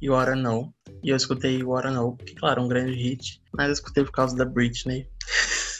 [0.00, 0.72] You Oughta Know.
[1.02, 3.40] E eu escutei You Oughta Know, que, claro, é um grande hit.
[3.52, 5.08] Mas eu escutei por causa da Britney.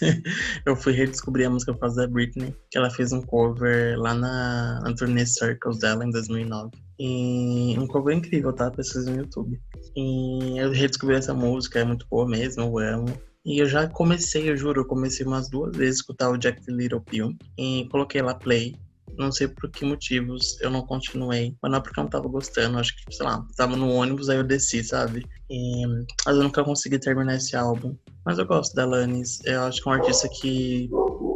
[0.67, 2.55] eu fui redescobrir a música por causa da Britney.
[2.71, 6.71] Que ela fez um cover lá na, na turnê Circles dela, em 2009.
[6.99, 8.71] E um cover incrível, tá?
[8.71, 9.61] Pesquisa no YouTube.
[9.97, 13.21] E eu redescobri essa música, é muito boa mesmo, eu amo.
[13.45, 16.65] E eu já comecei, eu juro, eu comecei umas duas vezes a escutar o Jack
[16.65, 17.37] the Little Pill.
[17.59, 18.75] E coloquei lá play.
[19.19, 21.55] Não sei por que motivos eu não continuei.
[21.63, 22.79] Mas não é porque eu não tava gostando.
[22.79, 25.27] Acho que, sei lá, tava no ônibus, aí eu desci, sabe?
[25.51, 25.87] E,
[26.27, 27.97] mas eu nunca consegui terminar esse álbum.
[28.25, 29.45] Mas eu gosto da Alanis.
[29.45, 30.29] Eu acho que é um artista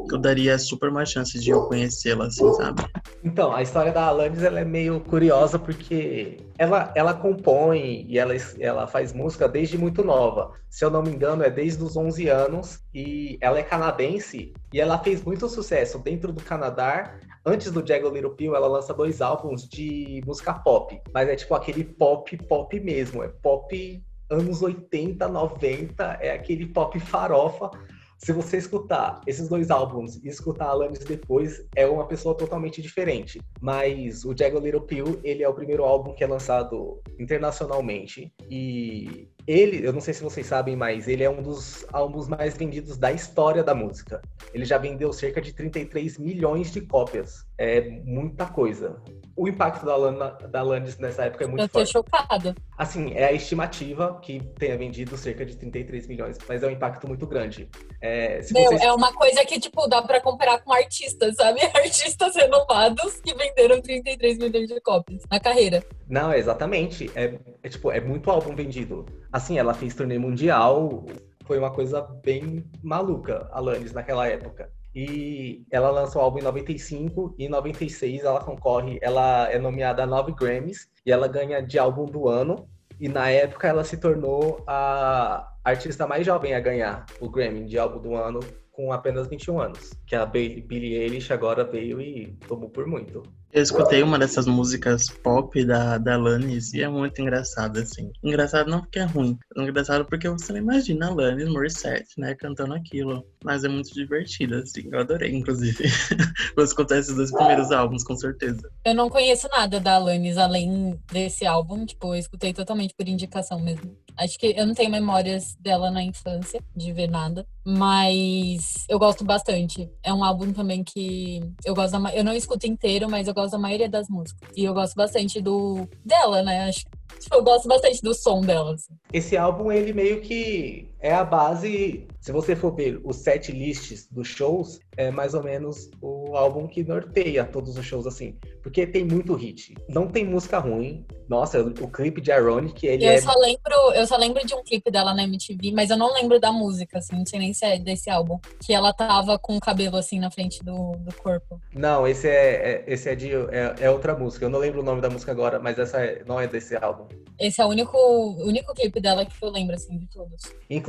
[0.08, 2.82] que eu daria super mais chance de eu conhecê-la, assim, sabe?
[3.22, 8.34] Então, a história da Alanis ela é meio curiosa porque ela, ela compõe e ela,
[8.58, 10.52] ela faz música desde muito nova.
[10.70, 14.80] Se eu não me engano, é desde os 11 anos e ela é canadense e
[14.80, 17.14] ela fez muito sucesso dentro do Canadá
[17.48, 21.54] Antes do Jagged Little Pill, ela lança dois álbuns de música pop, mas é tipo
[21.54, 27.70] aquele pop pop mesmo, é pop anos 80, 90, é aquele pop farofa.
[28.18, 33.40] Se você escutar esses dois álbuns e escutar Alanis depois, é uma pessoa totalmente diferente.
[33.60, 39.28] Mas o Jagged Little Pill, ele é o primeiro álbum que é lançado internacionalmente e
[39.46, 42.98] ele, eu não sei se vocês sabem, mas ele é um dos álbuns mais vendidos
[42.98, 44.20] da história da música.
[44.52, 47.46] Ele já vendeu cerca de 33 milhões de cópias.
[47.56, 49.00] É muita coisa.
[49.38, 51.94] O impacto da, Lana, da Alanis nessa época é muito eu forte.
[51.94, 52.56] Eu tô chocada.
[52.76, 57.06] Assim, é a estimativa que tenha vendido cerca de 33 milhões, mas é um impacto
[57.06, 57.68] muito grande.
[58.02, 58.82] É, Meu, vocês...
[58.82, 61.60] é uma coisa que, tipo, dá pra comparar com artistas, sabe?
[61.72, 65.84] Artistas renovados que venderam 33 milhões de cópias na carreira.
[66.08, 67.08] Não, exatamente.
[67.14, 69.06] É, é tipo, é muito álbum vendido.
[69.32, 71.06] Assim, ela fez turnê mundial,
[71.44, 74.68] foi uma coisa bem maluca, a Alanis, naquela época.
[75.00, 80.02] E ela lançou o álbum em 95 e em 96 ela concorre, ela é nomeada
[80.02, 82.68] a 9 Grammys e ela ganha de álbum do ano.
[82.98, 87.78] E na época ela se tornou a artista mais jovem a ganhar o Grammy de
[87.78, 88.40] álbum do ano
[88.72, 89.92] com apenas 21 anos.
[90.04, 93.22] Que a Billie Eilish agora veio e tomou por muito.
[93.50, 98.12] Eu escutei uma dessas músicas pop da, da Alanis e é muito engraçado, assim.
[98.22, 102.34] Engraçado não porque é ruim, é engraçado porque você não imagina a Alanis Morissette, né,
[102.34, 103.24] cantando aquilo.
[103.42, 104.88] Mas é muito divertido, assim.
[104.92, 105.84] Eu adorei, inclusive.
[106.54, 108.60] Vou escutar esses dois primeiros álbuns, com certeza.
[108.84, 113.58] Eu não conheço nada da Alanis além desse álbum, tipo, eu escutei totalmente por indicação
[113.60, 113.96] mesmo.
[114.18, 117.46] Acho que eu não tenho memórias dela na infância, de ver nada.
[117.64, 119.88] Mas eu gosto bastante.
[120.02, 123.52] É um álbum também que eu gosto da, Eu não escuto inteiro, mas eu gosto
[123.52, 124.48] da maioria das músicas.
[124.56, 126.68] E eu gosto bastante do dela, né?
[126.68, 126.84] Acho
[127.32, 128.74] eu gosto bastante do som dela.
[128.74, 128.94] Assim.
[129.12, 132.06] Esse álbum, ele meio que é a base.
[132.20, 136.66] Se você for ver os set lists dos shows, é mais ou menos o álbum
[136.66, 138.36] que norteia todos os shows, assim.
[138.62, 139.74] Porque tem muito hit.
[139.88, 141.06] Não tem música ruim.
[141.28, 143.20] Nossa, o clipe de Ironic, ele eu é...
[143.20, 146.40] Só lembro, eu só lembro de um clipe dela na MTV, mas eu não lembro
[146.40, 147.16] da música, assim.
[147.16, 148.38] Não sei nem se é desse álbum.
[148.60, 151.60] Que ela tava com o cabelo, assim, na frente do, do corpo.
[151.72, 153.32] Não, esse é, é esse é de...
[153.32, 154.44] É, é, outra música.
[154.44, 157.06] Eu não lembro o nome da música agora, mas essa é, não é desse álbum.
[157.38, 157.96] Esse é o único,
[158.42, 160.42] único clipe dela que eu lembro, assim, de todos.
[160.68, 160.87] Inclusive,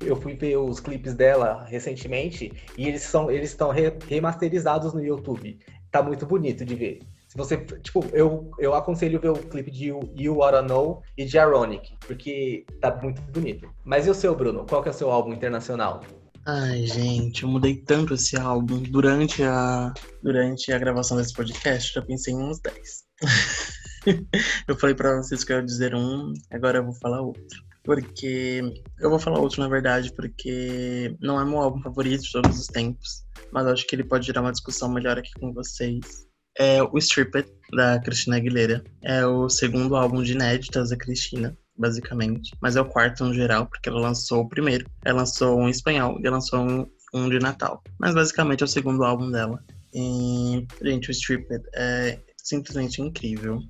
[0.00, 5.04] eu fui ver os clipes dela recentemente e eles são eles estão re remasterizados no
[5.04, 5.58] YouTube.
[5.90, 7.00] Tá muito bonito de ver.
[7.28, 11.38] Se você, tipo, eu, eu aconselho ver o clipe de You, Wanna Know e de
[11.38, 13.70] Ironic, porque tá muito bonito.
[13.84, 14.66] Mas e o seu, Bruno?
[14.66, 16.02] Qual que é o seu álbum internacional?
[16.44, 22.02] Ai, gente, eu mudei tanto esse álbum durante a, durante a gravação desse podcast, já
[22.02, 23.04] pensei em uns 10.
[24.68, 28.62] eu falei para vocês que eu ia dizer um, agora eu vou falar outro porque
[29.00, 32.66] eu vou falar outro na verdade, porque não é meu álbum favorito de todos os
[32.66, 36.00] tempos, mas acho que ele pode gerar uma discussão melhor aqui com vocês.
[36.58, 38.84] É o Stripped da Cristina Aguilera.
[39.02, 43.66] É o segundo álbum de inéditas da Cristina, basicamente, mas é o quarto no geral,
[43.66, 44.86] porque ela lançou o primeiro.
[45.04, 47.82] Ela lançou um em espanhol e lançou um, um de Natal.
[47.98, 49.62] Mas basicamente é o segundo álbum dela.
[49.94, 53.60] E, gente, o Stripped é simplesmente incrível.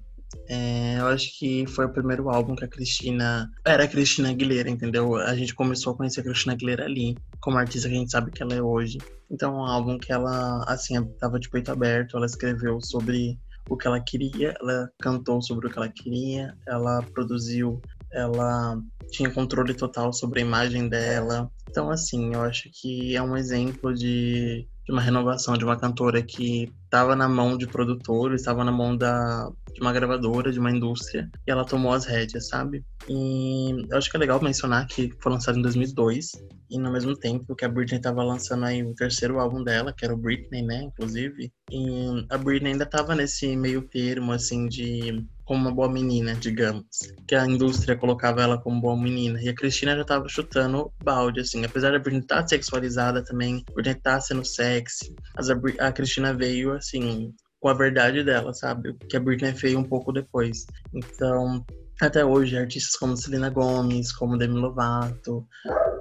[0.48, 3.50] É, eu acho que foi o primeiro álbum que a Cristina.
[3.64, 5.16] Era a Cristina Aguilera, entendeu?
[5.16, 8.30] A gente começou a conhecer a Cristina Aguilera ali, como artista que a gente sabe
[8.30, 8.98] que ela é hoje.
[9.30, 13.76] Então, é um álbum que ela, assim, tava de peito aberto, ela escreveu sobre o
[13.76, 17.80] que ela queria, ela cantou sobre o que ela queria, ela produziu,
[18.12, 18.78] ela
[19.10, 21.50] tinha controle total sobre a imagem dela.
[21.68, 26.22] Então, assim, eu acho que é um exemplo de, de uma renovação de uma cantora
[26.22, 30.70] que estava na mão de produtores, estava na mão da, de uma gravadora, de uma
[30.70, 32.84] indústria, e ela tomou as rédeas, sabe?
[33.08, 36.32] E eu acho que é legal mencionar que foi lançado em 2002,
[36.70, 40.04] e no mesmo tempo que a Britney estava lançando aí o terceiro álbum dela, que
[40.04, 45.26] era o Britney, né, inclusive, e a Britney ainda estava nesse meio termo, assim, de
[45.52, 46.86] como uma boa menina, digamos.
[47.28, 49.38] Que a indústria colocava ela como boa menina.
[49.42, 51.62] E a Cristina já tava chutando balde, assim.
[51.62, 55.14] Apesar da Britney estar tá sexualizada também, Britney tá sendo sexy.
[55.36, 58.96] A, a Cristina veio, assim, com a verdade dela, sabe?
[59.10, 60.64] Que a Britney fez um pouco depois.
[60.94, 61.62] Então,
[62.00, 65.46] até hoje, artistas como Selena Gomez, como Demi Lovato,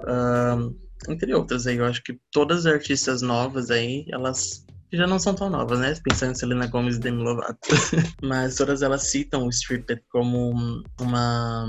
[0.08, 0.74] um,
[1.10, 4.64] entre outras aí, eu acho que todas as artistas novas aí, elas
[4.96, 5.94] já não são tão novas, né?
[6.04, 7.58] Pensando em Selena Gomez e Demi Lovato.
[8.22, 10.52] Mas todas elas citam o Stripped como
[11.00, 11.66] uma,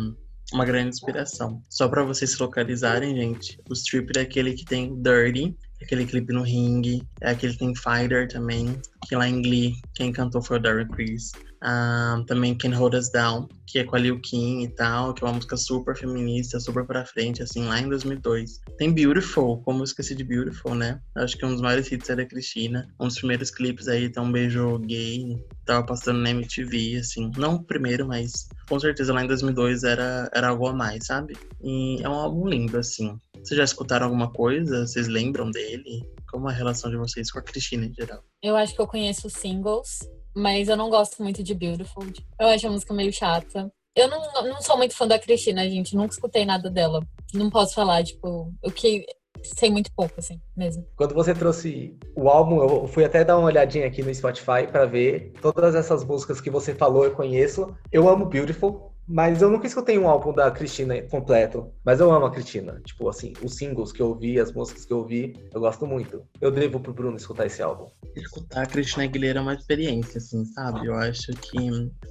[0.54, 1.62] uma grande inspiração.
[1.70, 6.34] Só para vocês se localizarem, gente, o Stripped é aquele que tem Dirty, aquele clipe
[6.34, 10.58] no ringue, é aquele que tem Fighter também, que lá em Glee, quem cantou foi
[10.58, 11.32] o Darren Criss.
[11.63, 15.24] Um, também Can Hold Us Down, que é com a Liu Kim e tal, que
[15.24, 18.60] é uma música super feminista, super pra frente, assim, lá em 2002.
[18.78, 21.00] Tem Beautiful, como eu esqueci de Beautiful, né?
[21.15, 22.86] Acho que um dos maiores hits é da Cristina.
[23.00, 27.32] Um dos primeiros clipes aí, tá um beijo gay, tava passando na MTV, assim.
[27.38, 31.34] Não o primeiro, mas com certeza lá em 2002 era, era algo a mais, sabe?
[31.63, 33.17] E é um álbum lindo, assim.
[33.43, 34.88] Vocês já escutaram alguma coisa?
[34.88, 36.10] Vocês lembram dele?
[36.32, 38.23] Como é a relação de vocês com a Cristina em geral?
[38.41, 39.99] Eu acho que eu conheço singles,
[40.34, 42.06] mas eu não gosto muito de Beautiful.
[42.39, 43.69] Eu acho a música meio chata.
[43.95, 45.95] Eu não, não sou muito fã da Cristina, gente.
[45.95, 47.06] Nunca escutei nada dela.
[47.34, 49.06] Não posso falar, tipo, o que
[49.43, 50.88] sei muito pouco, assim, mesmo.
[50.95, 54.86] Quando você trouxe o álbum, eu fui até dar uma olhadinha aqui no Spotify para
[54.86, 57.75] ver todas essas músicas que você falou, eu conheço.
[57.91, 61.72] Eu amo Beautiful, mas eu nunca escutei um álbum da Cristina completo.
[61.84, 62.82] Mas eu amo a Cristina.
[62.86, 66.24] Tipo, assim, os singles que eu ouvi, as músicas que eu ouvi, eu gosto muito.
[66.39, 67.88] Eu devo pro Bruno escutar esse álbum.
[68.16, 70.88] Escutar a Cristina Aguilera é uma experiência, assim, sabe?
[70.88, 71.58] Eu acho que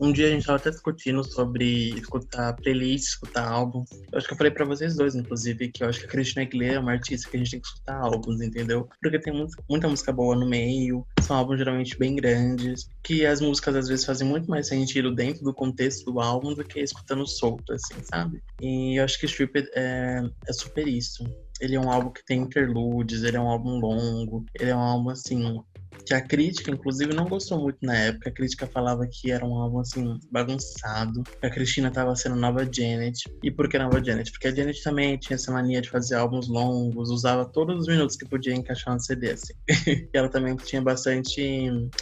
[0.00, 3.84] um dia a gente tava até discutindo sobre escutar playlist, escutar álbum.
[4.10, 6.42] Eu acho que eu falei pra vocês dois, inclusive, que eu acho que a Cristina
[6.42, 8.88] Aguilera é uma artista que a gente tem que escutar álbuns, entendeu?
[9.00, 13.76] Porque tem muita música boa no meio, são álbuns geralmente bem grandes, que as músicas
[13.76, 17.72] às vezes fazem muito mais sentido dentro do contexto do álbum do que escutando solto,
[17.72, 18.42] assim, sabe?
[18.60, 21.24] E eu acho que Stripped é, é super isso.
[21.60, 24.80] Ele é um álbum que tem interludes, ele é um álbum longo, ele é um
[24.80, 25.62] álbum assim
[26.06, 28.30] que a crítica, inclusive, não gostou muito na época.
[28.30, 31.22] A crítica falava que era um álbum, assim, bagunçado.
[31.40, 33.30] Que a Cristina estava sendo nova Janet.
[33.42, 34.30] E por que nova Janet?
[34.30, 38.16] Porque a Janet também tinha essa mania de fazer álbuns longos, usava todos os minutos
[38.16, 39.54] que podia encaixar no CD, assim.
[39.86, 41.40] e ela também tinha bastante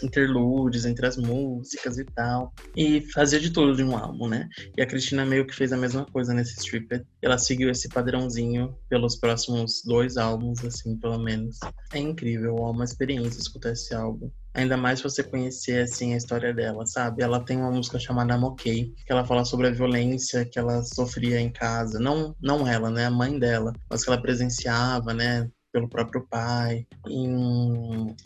[0.02, 2.52] interludes entre as músicas e tal.
[2.76, 4.48] E fazia de tudo de um álbum, né?
[4.76, 7.04] E a Cristina meio que fez a mesma coisa nesse Stripper.
[7.22, 11.58] Ela seguiu esse padrãozinho pelos próximos dois álbuns, assim, pelo menos.
[11.92, 14.30] É incrível, é uma experiência escutar esse álbum.
[14.52, 17.22] Ainda mais você conhecer assim a história dela, sabe?
[17.22, 21.40] Ela tem uma música chamada Mokei, que ela fala sobre a violência que ela sofria
[21.40, 25.88] em casa, não não ela, né, a mãe dela, mas que ela presenciava, né, pelo
[25.88, 26.86] próprio pai.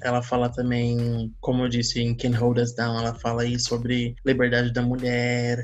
[0.03, 4.15] Ela fala também, como eu disse, em Can Hold Us Down, ela fala aí sobre
[4.25, 5.63] liberdade da mulher.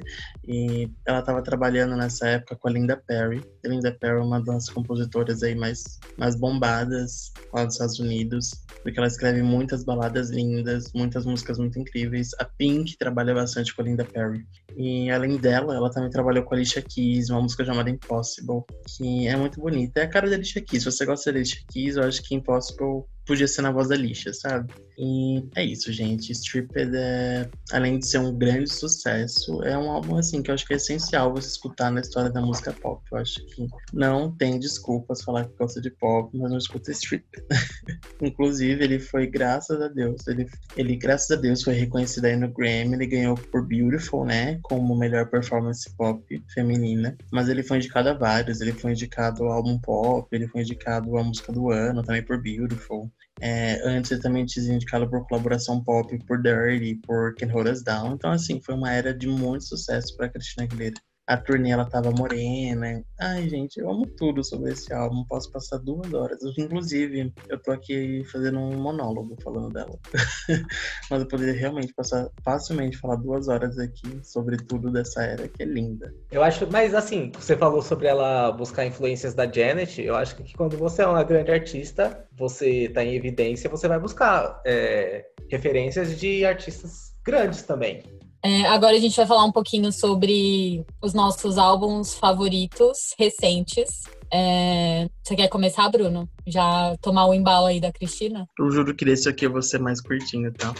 [0.52, 3.40] E ela estava trabalhando nessa época com a Linda Perry.
[3.64, 8.50] A Linda Perry é uma das compositoras aí mais, mais bombadas lá dos Estados Unidos,
[8.82, 12.30] porque ela escreve muitas baladas lindas, muitas músicas muito incríveis.
[12.40, 14.44] A Pink trabalha bastante com a Linda Perry.
[14.76, 18.64] E além dela, ela também trabalhou com a Alicia Keys, uma música chamada Impossible,
[18.96, 20.00] que é muito bonita.
[20.00, 20.82] É a cara da Alicia Keys.
[20.82, 23.94] Se você gosta da Alicia Keys, eu acho que Impossible podia ser na voz da
[23.94, 24.74] lixa, sabe?
[24.98, 26.32] E é isso, gente.
[26.32, 30.66] Stripped é, além de ser um grande sucesso, é um álbum assim que eu acho
[30.66, 33.00] que é essencial você escutar na história da música pop.
[33.12, 37.44] Eu acho que não tem desculpas falar que gosta de pop, mas não escuta Stripped.
[38.20, 42.52] Inclusive, ele foi, graças a Deus, ele, ele, graças a Deus, foi reconhecido aí no
[42.52, 42.94] Grammy.
[42.94, 44.58] Ele ganhou por Beautiful, né?
[44.62, 46.20] Como melhor performance pop
[46.52, 47.16] feminina.
[47.30, 48.60] Mas ele foi indicado a vários.
[48.60, 52.42] Ele foi indicado ao álbum pop, ele foi indicado à música do ano também por
[52.42, 53.08] Beautiful.
[53.40, 57.82] É, antes ele também tinha indicado por colaboração pop por Dirty, por Can Hold Us
[57.82, 58.14] Down.
[58.14, 61.00] Então, assim, foi uma era de muito sucesso para Cristina Aguilera
[61.30, 63.04] a turnê ela tava morena.
[63.20, 65.24] Ai, gente, eu amo tudo sobre esse álbum.
[65.28, 66.40] Posso passar duas horas.
[66.58, 69.96] Inclusive, eu tô aqui fazendo um monólogo falando dela.
[71.08, 75.62] Mas eu poderia realmente passar facilmente falar duas horas aqui sobre tudo dessa era que
[75.62, 76.12] é linda.
[76.32, 80.02] Eu acho, mas assim, você falou sobre ela buscar influências da Janet.
[80.02, 84.00] Eu acho que quando você é uma grande artista, você tá em evidência, você vai
[84.00, 88.02] buscar é, referências de artistas grandes também.
[88.42, 94.02] É, agora a gente vai falar um pouquinho sobre os nossos álbuns favoritos recentes.
[94.32, 96.28] É, você quer começar, Bruno?
[96.46, 98.48] Já tomar o embalo aí da Cristina?
[98.58, 100.72] Eu juro que esse aqui eu vou ser mais curtinho, tá?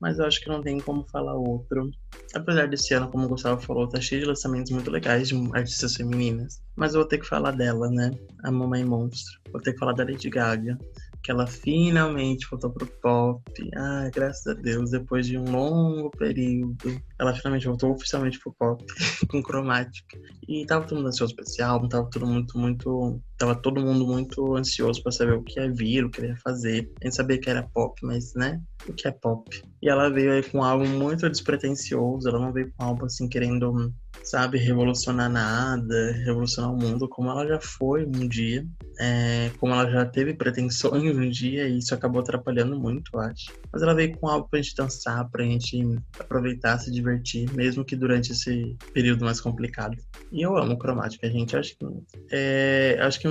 [0.00, 1.90] Mas eu acho que não tem como falar outro.
[2.34, 5.94] Apesar desse ano, como o Gustavo falou, tá cheio de lançamentos muito legais de artistas
[5.94, 6.60] femininas.
[6.74, 8.10] Mas eu vou ter que falar dela, né?
[8.42, 9.38] A Mamãe Monstro.
[9.52, 10.76] Vou ter que falar da Lady Gaga
[11.24, 13.42] que ela finalmente voltou pro pop.
[13.74, 18.84] Ai, graças a Deus, depois de um longo período, ela finalmente voltou oficialmente pro pop,
[19.30, 20.18] com cromática.
[20.46, 23.22] E tava todo mundo ansioso pra esse álbum, tava todo muito, muito.
[23.38, 26.92] Tava todo mundo muito ansioso para saber o que ia vir, o que ia fazer.
[27.00, 28.60] A gente sabia que era pop, mas, né?
[28.86, 29.50] O que é pop?
[29.82, 33.06] E ela veio aí com um álbum muito despretensioso, ela não veio com um álbum
[33.06, 38.66] assim querendo sabe, revolucionar nada, revolucionar o mundo, como ela já foi um dia,
[38.98, 43.52] é, como ela já teve pretensões um dia, e isso acabou atrapalhando muito, eu acho.
[43.72, 45.78] Mas ela veio com algo pra gente dançar, pra gente
[46.18, 49.96] aproveitar, se divertir, mesmo que durante esse período mais complicado.
[50.32, 51.56] E eu amo Cromática, gente.
[51.56, 51.86] Acho que,
[52.30, 53.28] é, acho que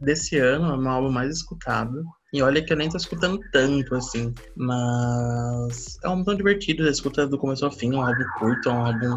[0.00, 2.04] desse ano é meu álbum mais escutado.
[2.32, 4.34] E olha que eu nem tô escutando tanto, assim.
[4.56, 8.68] Mas é um álbum tão divertido, você escuta do começo ao fim, um álbum curto,
[8.68, 9.16] um álbum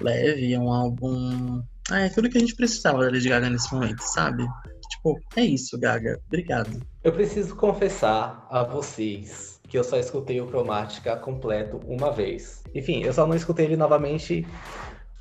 [0.00, 1.62] leve, um álbum.
[1.90, 4.46] Ah, é tudo que a gente precisava da Lady Gaga nesse momento, sabe?
[4.90, 6.20] Tipo, é isso, Gaga.
[6.26, 6.80] Obrigado.
[7.02, 12.62] Eu preciso confessar a vocês que eu só escutei o Cromática completo uma vez.
[12.74, 14.46] Enfim, eu só não escutei ele novamente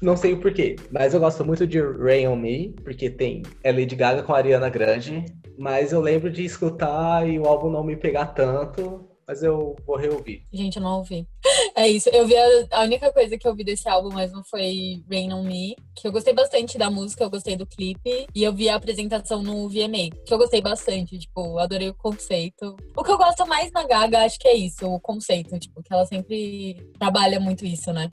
[0.03, 3.71] não sei o porquê, mas eu gosto muito de Rain on Me, porque tem é
[3.71, 5.23] Lady Gaga com a Ariana Grande,
[5.57, 9.95] mas eu lembro de escutar e o álbum não me pegar tanto, mas eu vou
[9.95, 10.45] reouvir.
[10.51, 11.25] Gente, eu não ouvi.
[11.75, 15.03] É isso, eu vi a, a, única coisa que eu vi desse álbum mesmo foi
[15.09, 18.53] Rain on Me, que eu gostei bastante da música, eu gostei do clipe, e eu
[18.53, 22.75] vi a apresentação no VMA, que eu gostei bastante, tipo, adorei o conceito.
[22.95, 25.91] O que eu gosto mais na Gaga, acho que é isso, o conceito, tipo, que
[25.91, 28.07] ela sempre trabalha muito isso, né?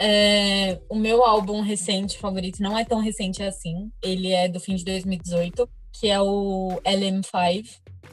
[0.00, 3.90] É, o meu álbum recente favorito não é tão recente assim.
[4.02, 7.66] Ele é do fim de 2018, que é o LM5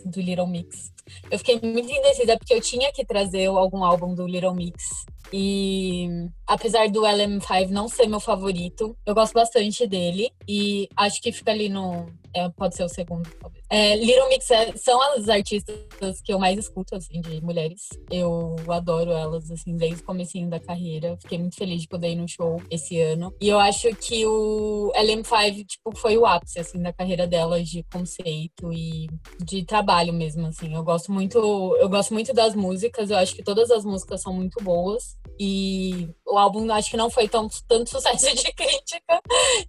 [0.05, 0.94] do Little Mix.
[1.29, 6.07] Eu fiquei muito indecisa porque eu tinha que trazer algum álbum do Little Mix E
[6.47, 10.31] apesar do LM5 não ser meu favorito, eu gosto bastante dele.
[10.47, 12.07] E acho que fica ali no.
[12.33, 13.63] É, pode ser o segundo, talvez.
[13.69, 17.87] É, Little Mix é, são as artistas que eu mais escuto, assim, de mulheres.
[18.11, 21.17] Eu adoro elas, assim, desde o comecinho da carreira.
[21.21, 23.33] Fiquei muito feliz de poder ir no show esse ano.
[23.41, 27.83] E eu acho que o LM5, tipo, foi o ápice, assim, da carreira delas de
[27.83, 29.07] conceito e
[29.43, 30.73] de trabalho mesmo, assim.
[30.73, 31.37] Eu gosto muito,
[31.79, 33.09] eu gosto muito das músicas.
[33.09, 35.17] Eu acho que todas as músicas são muito boas.
[35.39, 39.21] E o álbum acho que não foi tão, tanto sucesso de crítica.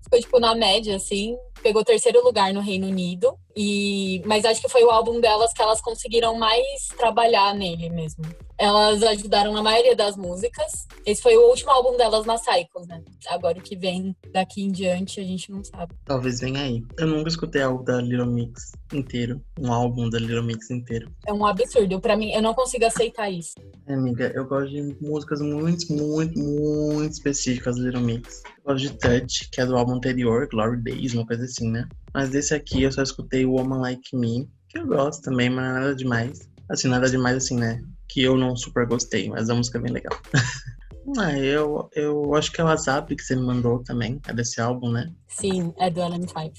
[0.03, 1.37] Ficou, tipo, na média, assim.
[1.63, 3.37] Pegou terceiro lugar no Reino Unido.
[3.57, 8.23] E, mas acho que foi o álbum delas que elas conseguiram mais trabalhar nele mesmo.
[8.59, 10.87] Elas ajudaram na maioria das músicas.
[11.07, 13.03] Esse foi o último álbum delas na Cycles, né?
[13.29, 15.95] Agora o que vem daqui em diante a gente não sabe.
[16.05, 16.83] Talvez venha aí.
[16.99, 19.41] Eu nunca escutei algo da Little Mix inteiro.
[19.59, 21.11] Um álbum da Little Mix inteiro.
[21.27, 21.99] É um absurdo.
[21.99, 23.55] Para mim, eu não consigo aceitar isso.
[23.87, 28.43] É, amiga, eu gosto de músicas muito, muito, muito específicas da Little Mix.
[28.67, 31.89] Gosto de Touch, que é do álbum anterior, Glory Days, uma coisa assim, né?
[32.13, 35.95] Mas desse aqui eu só escutei Woman Like Me, que eu gosto também, mas nada
[35.95, 36.49] demais.
[36.69, 37.81] Assim, nada demais assim, né?
[38.17, 40.19] que eu não super gostei, mas a música é bem legal.
[41.19, 44.59] ah, eu, eu acho que é o WhatsApp que você me mandou também, é desse
[44.59, 45.13] álbum, né?
[45.29, 46.53] Sim, é do LM5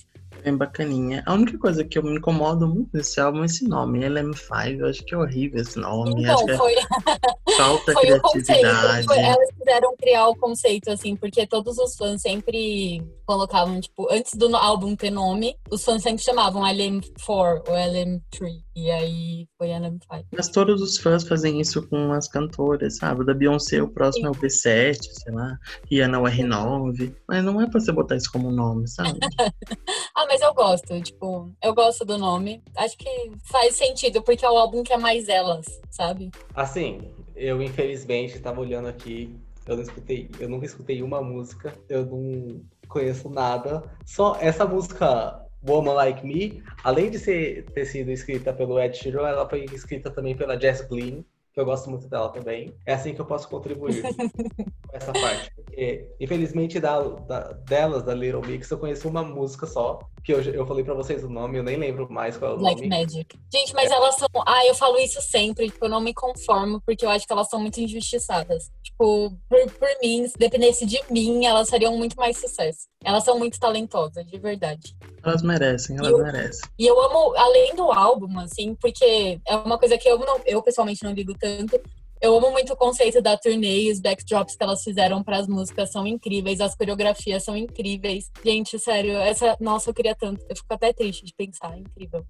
[0.47, 1.23] bem bacaninha.
[1.25, 4.79] A única coisa que eu me incomodo muito nesse álbum é esse nome, LM5.
[4.79, 6.23] Eu acho que é horrível esse nome.
[6.23, 6.73] Então, acho foi...
[6.73, 9.07] É falta foi criatividade.
[9.07, 14.33] Foi, elas quiseram criar o conceito, assim, porque todos os fãs sempre colocavam, tipo, antes
[14.35, 18.67] do álbum ter nome, os fãs sempre chamavam LM4 ou LM3.
[18.75, 20.25] E aí foi LM5.
[20.31, 23.25] Mas todos os fãs fazem isso com as cantoras, sabe?
[23.25, 24.27] Da Beyoncé, o próximo Sim.
[24.27, 25.57] é o B7, sei lá.
[25.89, 27.13] Rihanna é o R9.
[27.27, 29.17] Mas não é pra você botar isso como nome, sabe?
[30.15, 32.63] ah, mas eu gosto, tipo, eu gosto do nome.
[32.75, 36.31] Acho que faz sentido, porque é o álbum que é mais elas, sabe?
[36.55, 36.99] Assim,
[37.35, 39.35] eu infelizmente tava olhando aqui,
[39.65, 43.83] eu não escutei, eu nunca escutei uma música, eu não conheço nada.
[44.05, 49.27] Só essa música Woman Like Me, além de ser, ter sido escrita pelo Ed Sheeran,
[49.27, 51.23] ela foi escrita também pela Jess Glynn,
[51.53, 52.73] que eu gosto muito dela também.
[52.85, 54.01] É assim que eu posso contribuir
[54.87, 55.51] com essa parte.
[55.77, 60.41] Porque, infelizmente, da, da, delas, da Little Mix, eu conheço uma música só, que eu,
[60.41, 62.89] eu falei pra vocês o nome, eu nem lembro mais qual é o Black nome.
[62.89, 63.37] Magic.
[63.53, 63.93] Gente, mas é.
[63.93, 64.27] elas são.
[64.47, 67.47] Ah, eu falo isso sempre, tipo, eu não me conformo, porque eu acho que elas
[67.47, 68.71] são muito injustiçadas.
[68.81, 72.87] Tipo, por, por mim, se dependesse de mim, elas fariam muito mais sucesso.
[73.05, 74.95] Elas são muito talentosas, de verdade.
[75.23, 76.69] Elas merecem, elas e eu, merecem.
[76.79, 80.63] E eu amo, além do álbum, assim, porque é uma coisa que eu, não, eu
[80.63, 81.79] pessoalmente não ligo tanto.
[82.21, 85.47] Eu amo muito o conceito da turnê e os backdrops que elas fizeram para as
[85.47, 88.31] músicas são incríveis, as coreografias são incríveis.
[88.43, 89.55] Gente, sério, essa.
[89.59, 90.43] Nossa, eu queria tanto.
[90.49, 92.25] Eu fico até triste de pensar, é incrível.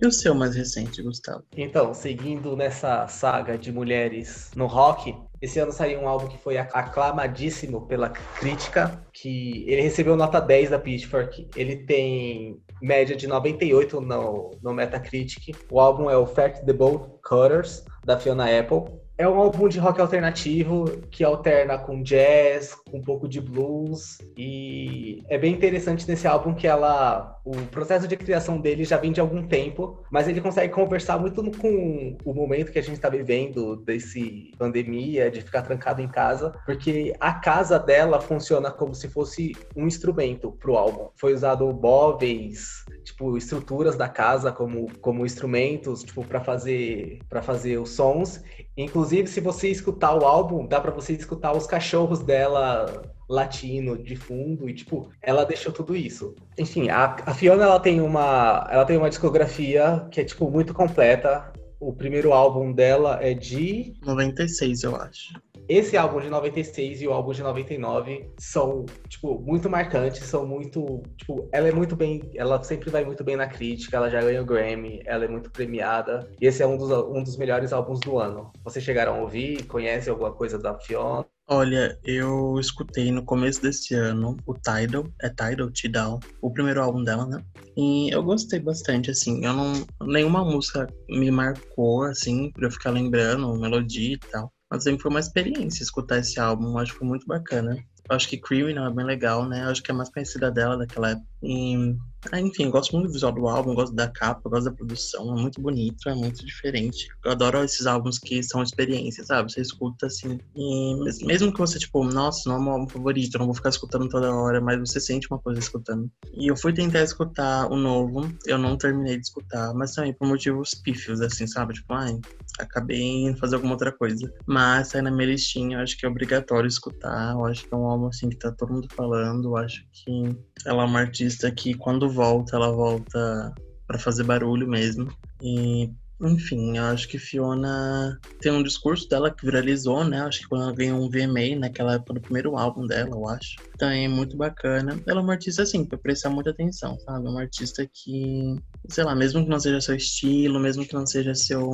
[0.00, 1.44] E o seu mais recente, Gustavo?
[1.56, 6.58] Então, seguindo nessa saga de mulheres no rock, esse ano saiu um álbum que foi
[6.58, 11.48] aclamadíssimo pela crítica, que ele recebeu nota 10 da Pitchfork.
[11.54, 15.56] Ele tem média de 98 no, no Metacritic.
[15.70, 19.03] O álbum é o Fact the Bolt Cutters, da Fiona Apple.
[19.16, 24.18] É um álbum de rock alternativo que alterna com jazz, com um pouco de blues
[24.36, 29.12] e é bem interessante nesse álbum que ela o processo de criação dele já vem
[29.12, 33.08] de algum tempo, mas ele consegue conversar muito com o momento que a gente está
[33.08, 39.08] vivendo desse pandemia, de ficar trancado em casa, porque a casa dela funciona como se
[39.08, 41.10] fosse um instrumento pro álbum.
[41.16, 47.78] Foi usado móveis, tipo estruturas da casa como como instrumentos, tipo para fazer para fazer
[47.78, 48.42] os sons
[48.76, 54.16] Inclusive, se você escutar o álbum, dá para você escutar os cachorros dela latino de
[54.16, 56.34] fundo e tipo, ela deixou tudo isso.
[56.58, 60.74] Enfim, a, a Fiona ela tem uma ela tem uma discografia que é tipo muito
[60.74, 61.52] completa.
[61.80, 65.34] O primeiro álbum dela é de 96, eu acho
[65.68, 71.02] esse álbum de 96 e o álbum de 99 são, tipo, muito marcantes, são muito,
[71.16, 74.44] tipo, ela é muito bem, ela sempre vai muito bem na crítica, ela já ganhou
[74.44, 78.18] Grammy, ela é muito premiada, e esse é um dos, um dos melhores álbuns do
[78.18, 78.52] ano.
[78.62, 79.64] Vocês chegaram a ouvir?
[79.66, 81.26] Conhece alguma coisa da Fiona?
[81.46, 87.04] Olha, eu escutei no começo desse ano o Tidal, é Tidal, Tidal, o primeiro álbum
[87.04, 87.44] dela, né?
[87.76, 89.72] E eu gostei bastante, assim, eu não,
[90.06, 94.50] nenhuma música me marcou, assim, pra eu ficar lembrando, melodia e tal.
[94.74, 97.76] Mas foi uma experiência escutar esse álbum, acho que foi muito bacana.
[98.08, 99.64] Acho que Criminal é bem legal, né?
[99.64, 101.26] Acho que é mais conhecida dela daquela época.
[101.42, 101.96] E
[102.32, 105.40] ah, enfim, gosto muito do visual do álbum, gosto da capa, gosto da produção, é
[105.40, 107.08] muito bonito, é muito diferente.
[107.24, 109.52] Eu adoro esses álbuns que são experiências, sabe?
[109.52, 113.46] Você escuta assim, e mesmo que você, tipo, nossa, não é meu álbum favorito, não
[113.46, 116.10] vou ficar escutando toda hora, mas você sente uma coisa escutando.
[116.32, 120.26] E eu fui tentar escutar o novo, eu não terminei de escutar, mas também por
[120.26, 121.74] motivos pífios, assim, sabe?
[121.74, 122.18] Tipo, ai,
[122.58, 124.30] acabei indo fazer alguma outra coisa.
[124.46, 127.76] Mas sai na minha listinha, eu acho que é obrigatório escutar, eu acho que é
[127.76, 130.36] um álbum, assim, que tá todo mundo falando, eu acho que
[130.66, 133.54] ela é uma artista que, quando volta, ela volta
[133.86, 135.08] para fazer barulho mesmo.
[135.42, 135.90] E,
[136.20, 140.20] enfim, eu acho que Fiona tem um discurso dela que viralizou, né?
[140.20, 143.58] Acho que quando ela ganhou um VMA naquela época do primeiro álbum dela, eu acho.
[143.78, 145.00] Também é muito bacana.
[145.08, 147.26] Ela é uma artista, assim, pra prestar muita atenção, sabe?
[147.26, 148.54] Uma artista que,
[148.88, 151.70] sei lá, mesmo que não seja seu estilo, mesmo que não seja seu,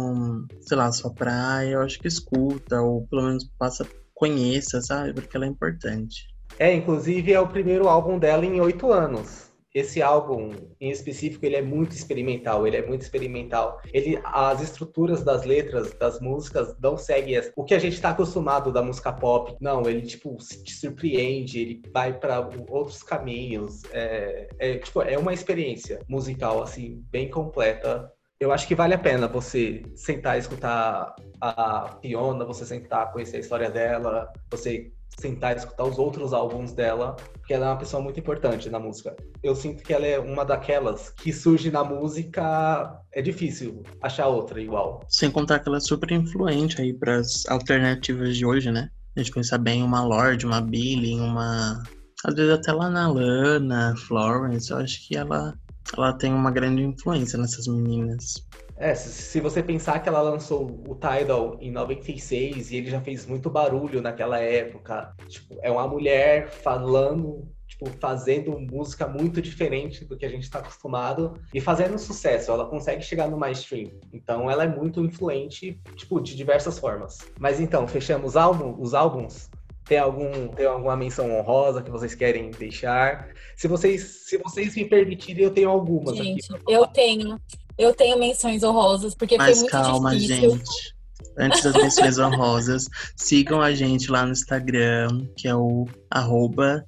[0.60, 3.84] sei lá, sua praia, eu acho que escuta, ou pelo menos passa,
[4.14, 5.12] conheça, sabe?
[5.12, 6.24] Porque ela é importante.
[6.56, 10.50] É, inclusive é o primeiro álbum dela em oito anos esse álbum
[10.80, 13.80] em específico ele é muito experimental ele é muito experimental.
[13.92, 18.72] Ele as estruturas das letras das músicas não seguem o que a gente está acostumado
[18.72, 23.82] da música pop não ele tipo te surpreende ele vai para outros caminhos.
[23.92, 28.12] É, é, tipo é uma experiência musical assim bem completa.
[28.38, 33.36] Eu acho que vale a pena você sentar e escutar a Fiona, você sentar conhecer
[33.36, 37.78] a história dela, você sentar e escutar os outros álbuns dela, porque ela é uma
[37.78, 39.14] pessoa muito importante na música.
[39.42, 44.60] Eu sinto que ela é uma daquelas que surge na música, é difícil achar outra
[44.60, 45.04] igual.
[45.08, 48.88] Sem contar que ela é super influente aí para as alternativas de hoje, né?
[49.16, 51.82] A gente pensa bem uma Lorde, uma Billy, uma.
[52.24, 55.54] Às vezes até lá na Lana, Florence, eu acho que ela,
[55.96, 58.46] ela tem uma grande influência nessas meninas.
[58.80, 63.26] É, se você pensar que ela lançou o Tidal em 96 e ele já fez
[63.26, 70.16] muito barulho naquela época, tipo, é uma mulher falando, tipo, fazendo música muito diferente do
[70.16, 73.90] que a gente está acostumado e fazendo sucesso, ela consegue chegar no mainstream.
[74.14, 77.18] Então ela é muito influente, tipo, de diversas formas.
[77.38, 79.50] Mas então, fechamos álbum, os álbuns?
[79.84, 83.28] Tem, algum, tem alguma menção honrosa que vocês querem deixar?
[83.56, 86.72] Se vocês, se vocês me permitirem, eu tenho algumas Gente, aqui.
[86.72, 87.38] Eu tenho.
[87.80, 90.50] Eu tenho menções honrosas, porque Mas foi muito calma, difícil.
[90.50, 90.94] gente.
[91.38, 92.84] Antes das menções honrosas,
[93.16, 96.84] sigam a gente lá no Instagram, que é o arroba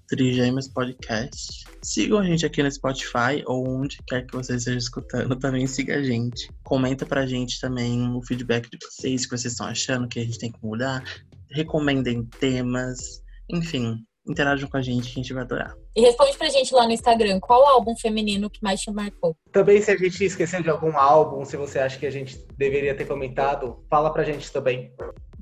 [0.74, 1.64] Podcast.
[1.82, 5.96] Sigam a gente aqui no Spotify ou onde quer que você esteja escutando, também siga
[5.96, 6.50] a gente.
[6.62, 10.24] Comenta pra gente também o feedback de vocês, o que vocês estão achando, que a
[10.24, 11.02] gente tem que mudar.
[11.52, 13.96] Recomendem temas, enfim,
[14.26, 15.74] interajam com a gente, que a gente vai adorar.
[15.96, 19.36] E responde pra gente lá no Instagram, qual álbum feminino que mais te marcou?
[19.50, 22.94] Também, se a gente esqueceu de algum álbum, se você acha que a gente deveria
[22.94, 24.92] ter comentado, fala pra gente também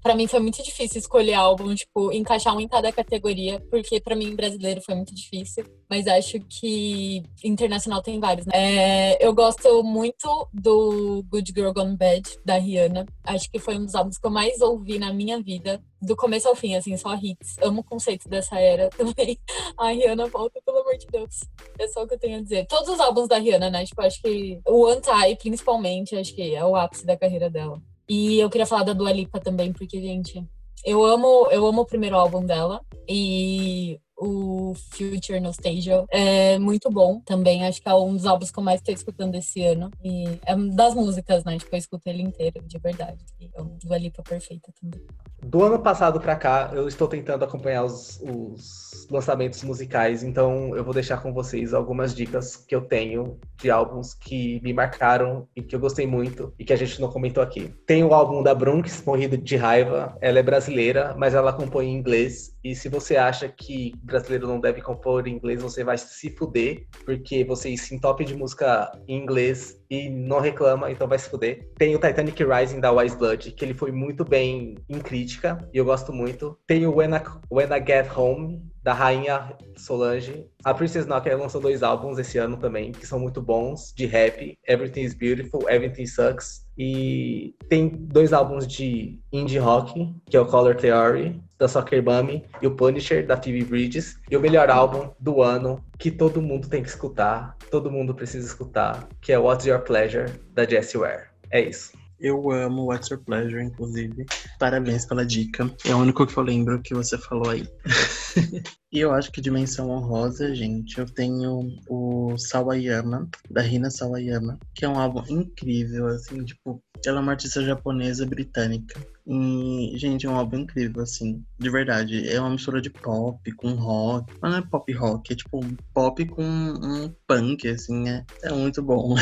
[0.02, 4.16] para mim foi muito difícil escolher álbum, tipo, encaixar um em cada categoria, porque para
[4.16, 8.52] mim brasileiro foi muito difícil, mas acho que internacional tem vários, né?
[8.54, 13.06] É, eu gosto muito do Good Girl Gone Bad da Rihanna.
[13.24, 16.48] Acho que foi um dos álbuns que eu mais ouvi na minha vida, do começo
[16.48, 17.56] ao fim, assim, só hits.
[17.60, 19.38] Amo o conceito dessa era também.
[19.76, 21.40] A Rihanna volta, pelo amor de Deus.
[21.78, 22.66] É só o que eu tenho a dizer.
[22.66, 23.84] Todos os álbuns da Rihanna, né?
[23.84, 27.80] Tipo, acho que o Anti, principalmente, acho que é o ápice da carreira dela.
[28.10, 30.44] E eu queria falar da Dua Lipa também, porque, gente,
[30.84, 32.80] eu amo, eu amo o primeiro álbum dela.
[33.08, 37.64] E o Future Nostalgia é muito bom também.
[37.64, 39.90] Acho que é um dos álbuns que eu mais estou escutando esse ano.
[40.04, 41.58] E é das músicas, né?
[41.58, 43.24] Tipo, eu escuto ele inteiro, de verdade.
[43.40, 45.00] E é um Dua Lipa perfeita também.
[45.42, 50.84] Do ano passado para cá, eu estou tentando acompanhar os, os, lançamentos musicais, então eu
[50.84, 55.62] vou deixar com vocês algumas dicas que eu tenho de álbuns que me marcaram e
[55.62, 57.74] que eu gostei muito e que a gente não comentou aqui.
[57.86, 60.16] Tem o álbum da Brunx, Morrido de Raiva.
[60.20, 62.54] Ela é brasileira, mas ela compõe em inglês.
[62.62, 66.86] E se você acha que brasileiro não deve compor em inglês, você vai se fuder,
[67.04, 71.68] porque você se entope de música em inglês e não reclama, então vai se fuder.
[71.78, 75.78] Tem o Titanic Rising da Wise Blood, que ele foi muito bem em crítica, e
[75.78, 76.58] eu gosto muito.
[76.66, 80.46] Tem o When I, When I Get Home, da Rainha Solange.
[80.64, 84.58] A Princess Nokia lançou dois álbuns esse ano também, que são muito bons, de rap.
[84.66, 86.66] Everything is Beautiful, Everything Sucks.
[86.78, 92.42] E tem dois álbuns de indie rock, que é o Color Theory, da Soccer Mummy,
[92.62, 94.18] e o Punisher, da Phoebe Bridges.
[94.30, 98.46] E o melhor álbum do ano, que todo mundo tem que escutar, todo mundo precisa
[98.46, 101.28] escutar, que é What's Your Pleasure, da Jessie Ware.
[101.50, 101.99] É isso.
[102.20, 104.26] Eu amo What's Your Pleasure, inclusive.
[104.58, 105.74] Parabéns pela dica.
[105.86, 107.66] É o único que eu lembro que você falou aí.
[108.92, 114.84] e eu acho que dimensão honrosa, gente, eu tenho o Sawayama, da Rina Sawayama, que
[114.84, 119.00] é um álbum incrível, assim, tipo, Ela é uma artista japonesa britânica.
[119.32, 122.28] E, gente, é um álbum incrível, assim, de verdade.
[122.28, 124.34] É uma mistura de pop com rock.
[124.42, 125.60] Mas não é pop rock, é tipo
[125.94, 129.14] pop com um punk, assim, é, é muito bom.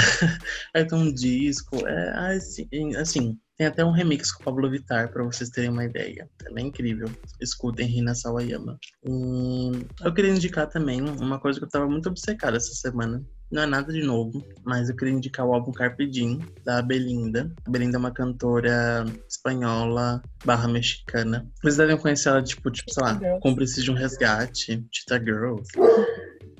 [0.75, 5.13] Aí tem um disco, é assim, assim tem até um remix com o Pablo Vittar,
[5.13, 6.31] para vocês terem uma ideia.
[6.47, 7.11] Ela é incrível.
[7.41, 8.79] Escutem Rina Sawayama.
[9.05, 13.21] E eu queria indicar também uma coisa que eu tava muito obcecada essa semana.
[13.51, 17.51] Não é nada de novo, mas eu queria indicar o álbum Carpe Diem, da Belinda.
[17.67, 21.49] A Belinda é uma cantora espanhola barra mexicana.
[21.63, 25.67] Vocês devem conhecer ela, tipo, tipo sei lá, Cúmplices de um Resgate, Tita Girls.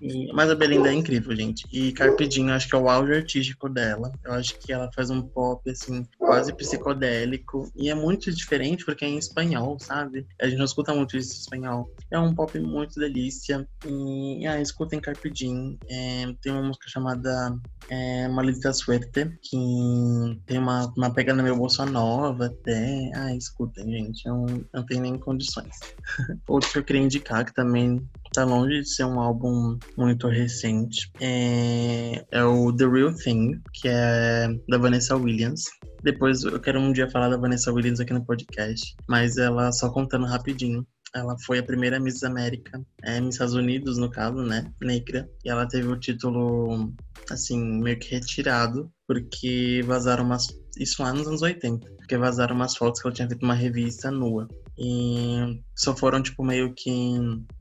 [0.01, 1.67] E, mas a Belinda é incrível, gente.
[1.73, 4.13] E Carpedinho, acho que é o auge artístico dela.
[4.25, 7.71] Eu acho que ela faz um pop, assim, quase psicodélico.
[7.77, 10.27] E é muito diferente porque é em espanhol, sabe?
[10.41, 11.91] A gente não escuta muito isso em espanhol.
[12.11, 13.67] É um pop muito delícia.
[13.87, 15.79] E, ah, escutem Carpedinho.
[15.89, 17.55] É, tem uma música chamada
[17.91, 23.11] é, Maldita Suerte, que tem uma, uma pegada meio bolsa nova até.
[23.15, 24.27] Ah, escutem, gente.
[24.27, 25.77] Eu não tenho nem condições.
[26.47, 31.11] Outro que eu queria indicar, que também tá longe de ser um álbum muito recente.
[31.21, 35.65] É, é o The Real Thing, que é da Vanessa Williams.
[36.03, 39.91] Depois eu quero um dia falar da Vanessa Williams aqui no podcast, mas ela só
[39.91, 40.87] contando rapidinho.
[41.15, 44.71] Ela foi a primeira Miss América, é, Miss Estados Unidos, no caso, né?
[44.81, 45.29] Negra.
[45.45, 46.93] E ela teve o título,
[47.31, 50.47] assim, meio que retirado, porque vazaram umas.
[50.79, 51.98] Isso lá nos anos 80.
[52.09, 54.49] Porque vazaram umas fotos que ela tinha feito uma revista nua.
[54.79, 56.89] E só foram, tipo, meio que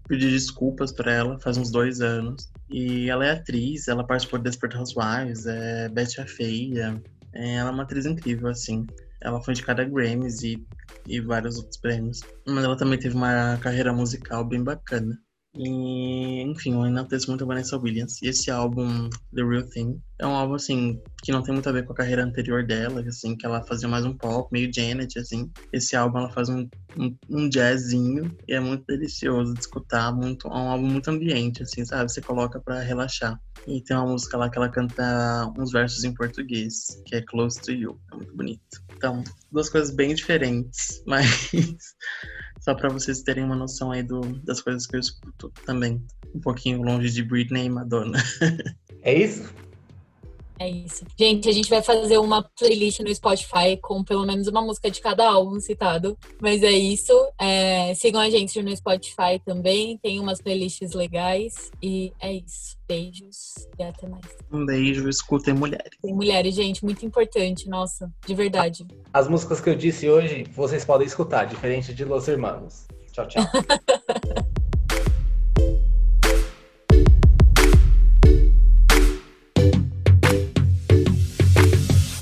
[0.07, 2.49] pedir desculpas para ela faz uns dois anos.
[2.69, 7.03] E ela é atriz, ela participou de Desperate Housewives, é Betty a Feia.
[7.33, 8.87] É, ela é uma atriz incrível, assim.
[9.21, 10.65] Ela foi indicada a Grammys e,
[11.05, 12.21] e vários outros prêmios.
[12.47, 15.19] Mas ela também teve uma carreira musical bem bacana.
[15.57, 18.21] E, enfim, eu enalteço muito a Vanessa Williams.
[18.21, 21.71] E esse álbum, The Real Thing, é um álbum, assim, que não tem muito a
[21.71, 25.17] ver com a carreira anterior dela, assim, que ela fazia mais um pop, meio Janet,
[25.17, 25.51] assim.
[25.73, 30.47] Esse álbum, ela faz um, um, um jazzinho e é muito delicioso de escutar, muito,
[30.47, 32.11] é um álbum muito ambiente, assim, sabe?
[32.11, 33.39] Você coloca para relaxar.
[33.67, 37.61] E tem uma música lá que ela canta uns versos em português, que é Close
[37.61, 37.99] to You.
[38.11, 38.87] É muito bonito.
[38.95, 41.89] Então, duas coisas bem diferentes, mas
[42.67, 46.03] só para vocês terem uma noção aí do, das coisas que eu escuto também.
[46.35, 48.21] Um pouquinho longe de Britney e Madonna.
[49.03, 49.53] É isso?
[50.59, 51.05] É isso.
[51.17, 54.99] Gente, a gente vai fazer uma playlist no Spotify com pelo menos uma música de
[55.01, 56.17] cada álbum citado.
[56.41, 57.13] Mas é isso.
[57.39, 59.97] É, sigam a gente no Spotify também.
[59.97, 61.71] Tem umas playlists legais.
[61.81, 62.77] E é isso.
[62.87, 64.25] Beijos e até mais.
[64.51, 65.97] Um beijo, escutem mulheres.
[66.01, 67.67] Tem mulheres, gente, muito importante.
[67.67, 68.85] Nossa, de verdade.
[69.13, 72.87] As músicas que eu disse hoje, vocês podem escutar, diferente de Los Hermanos.
[73.11, 73.43] Tchau, tchau.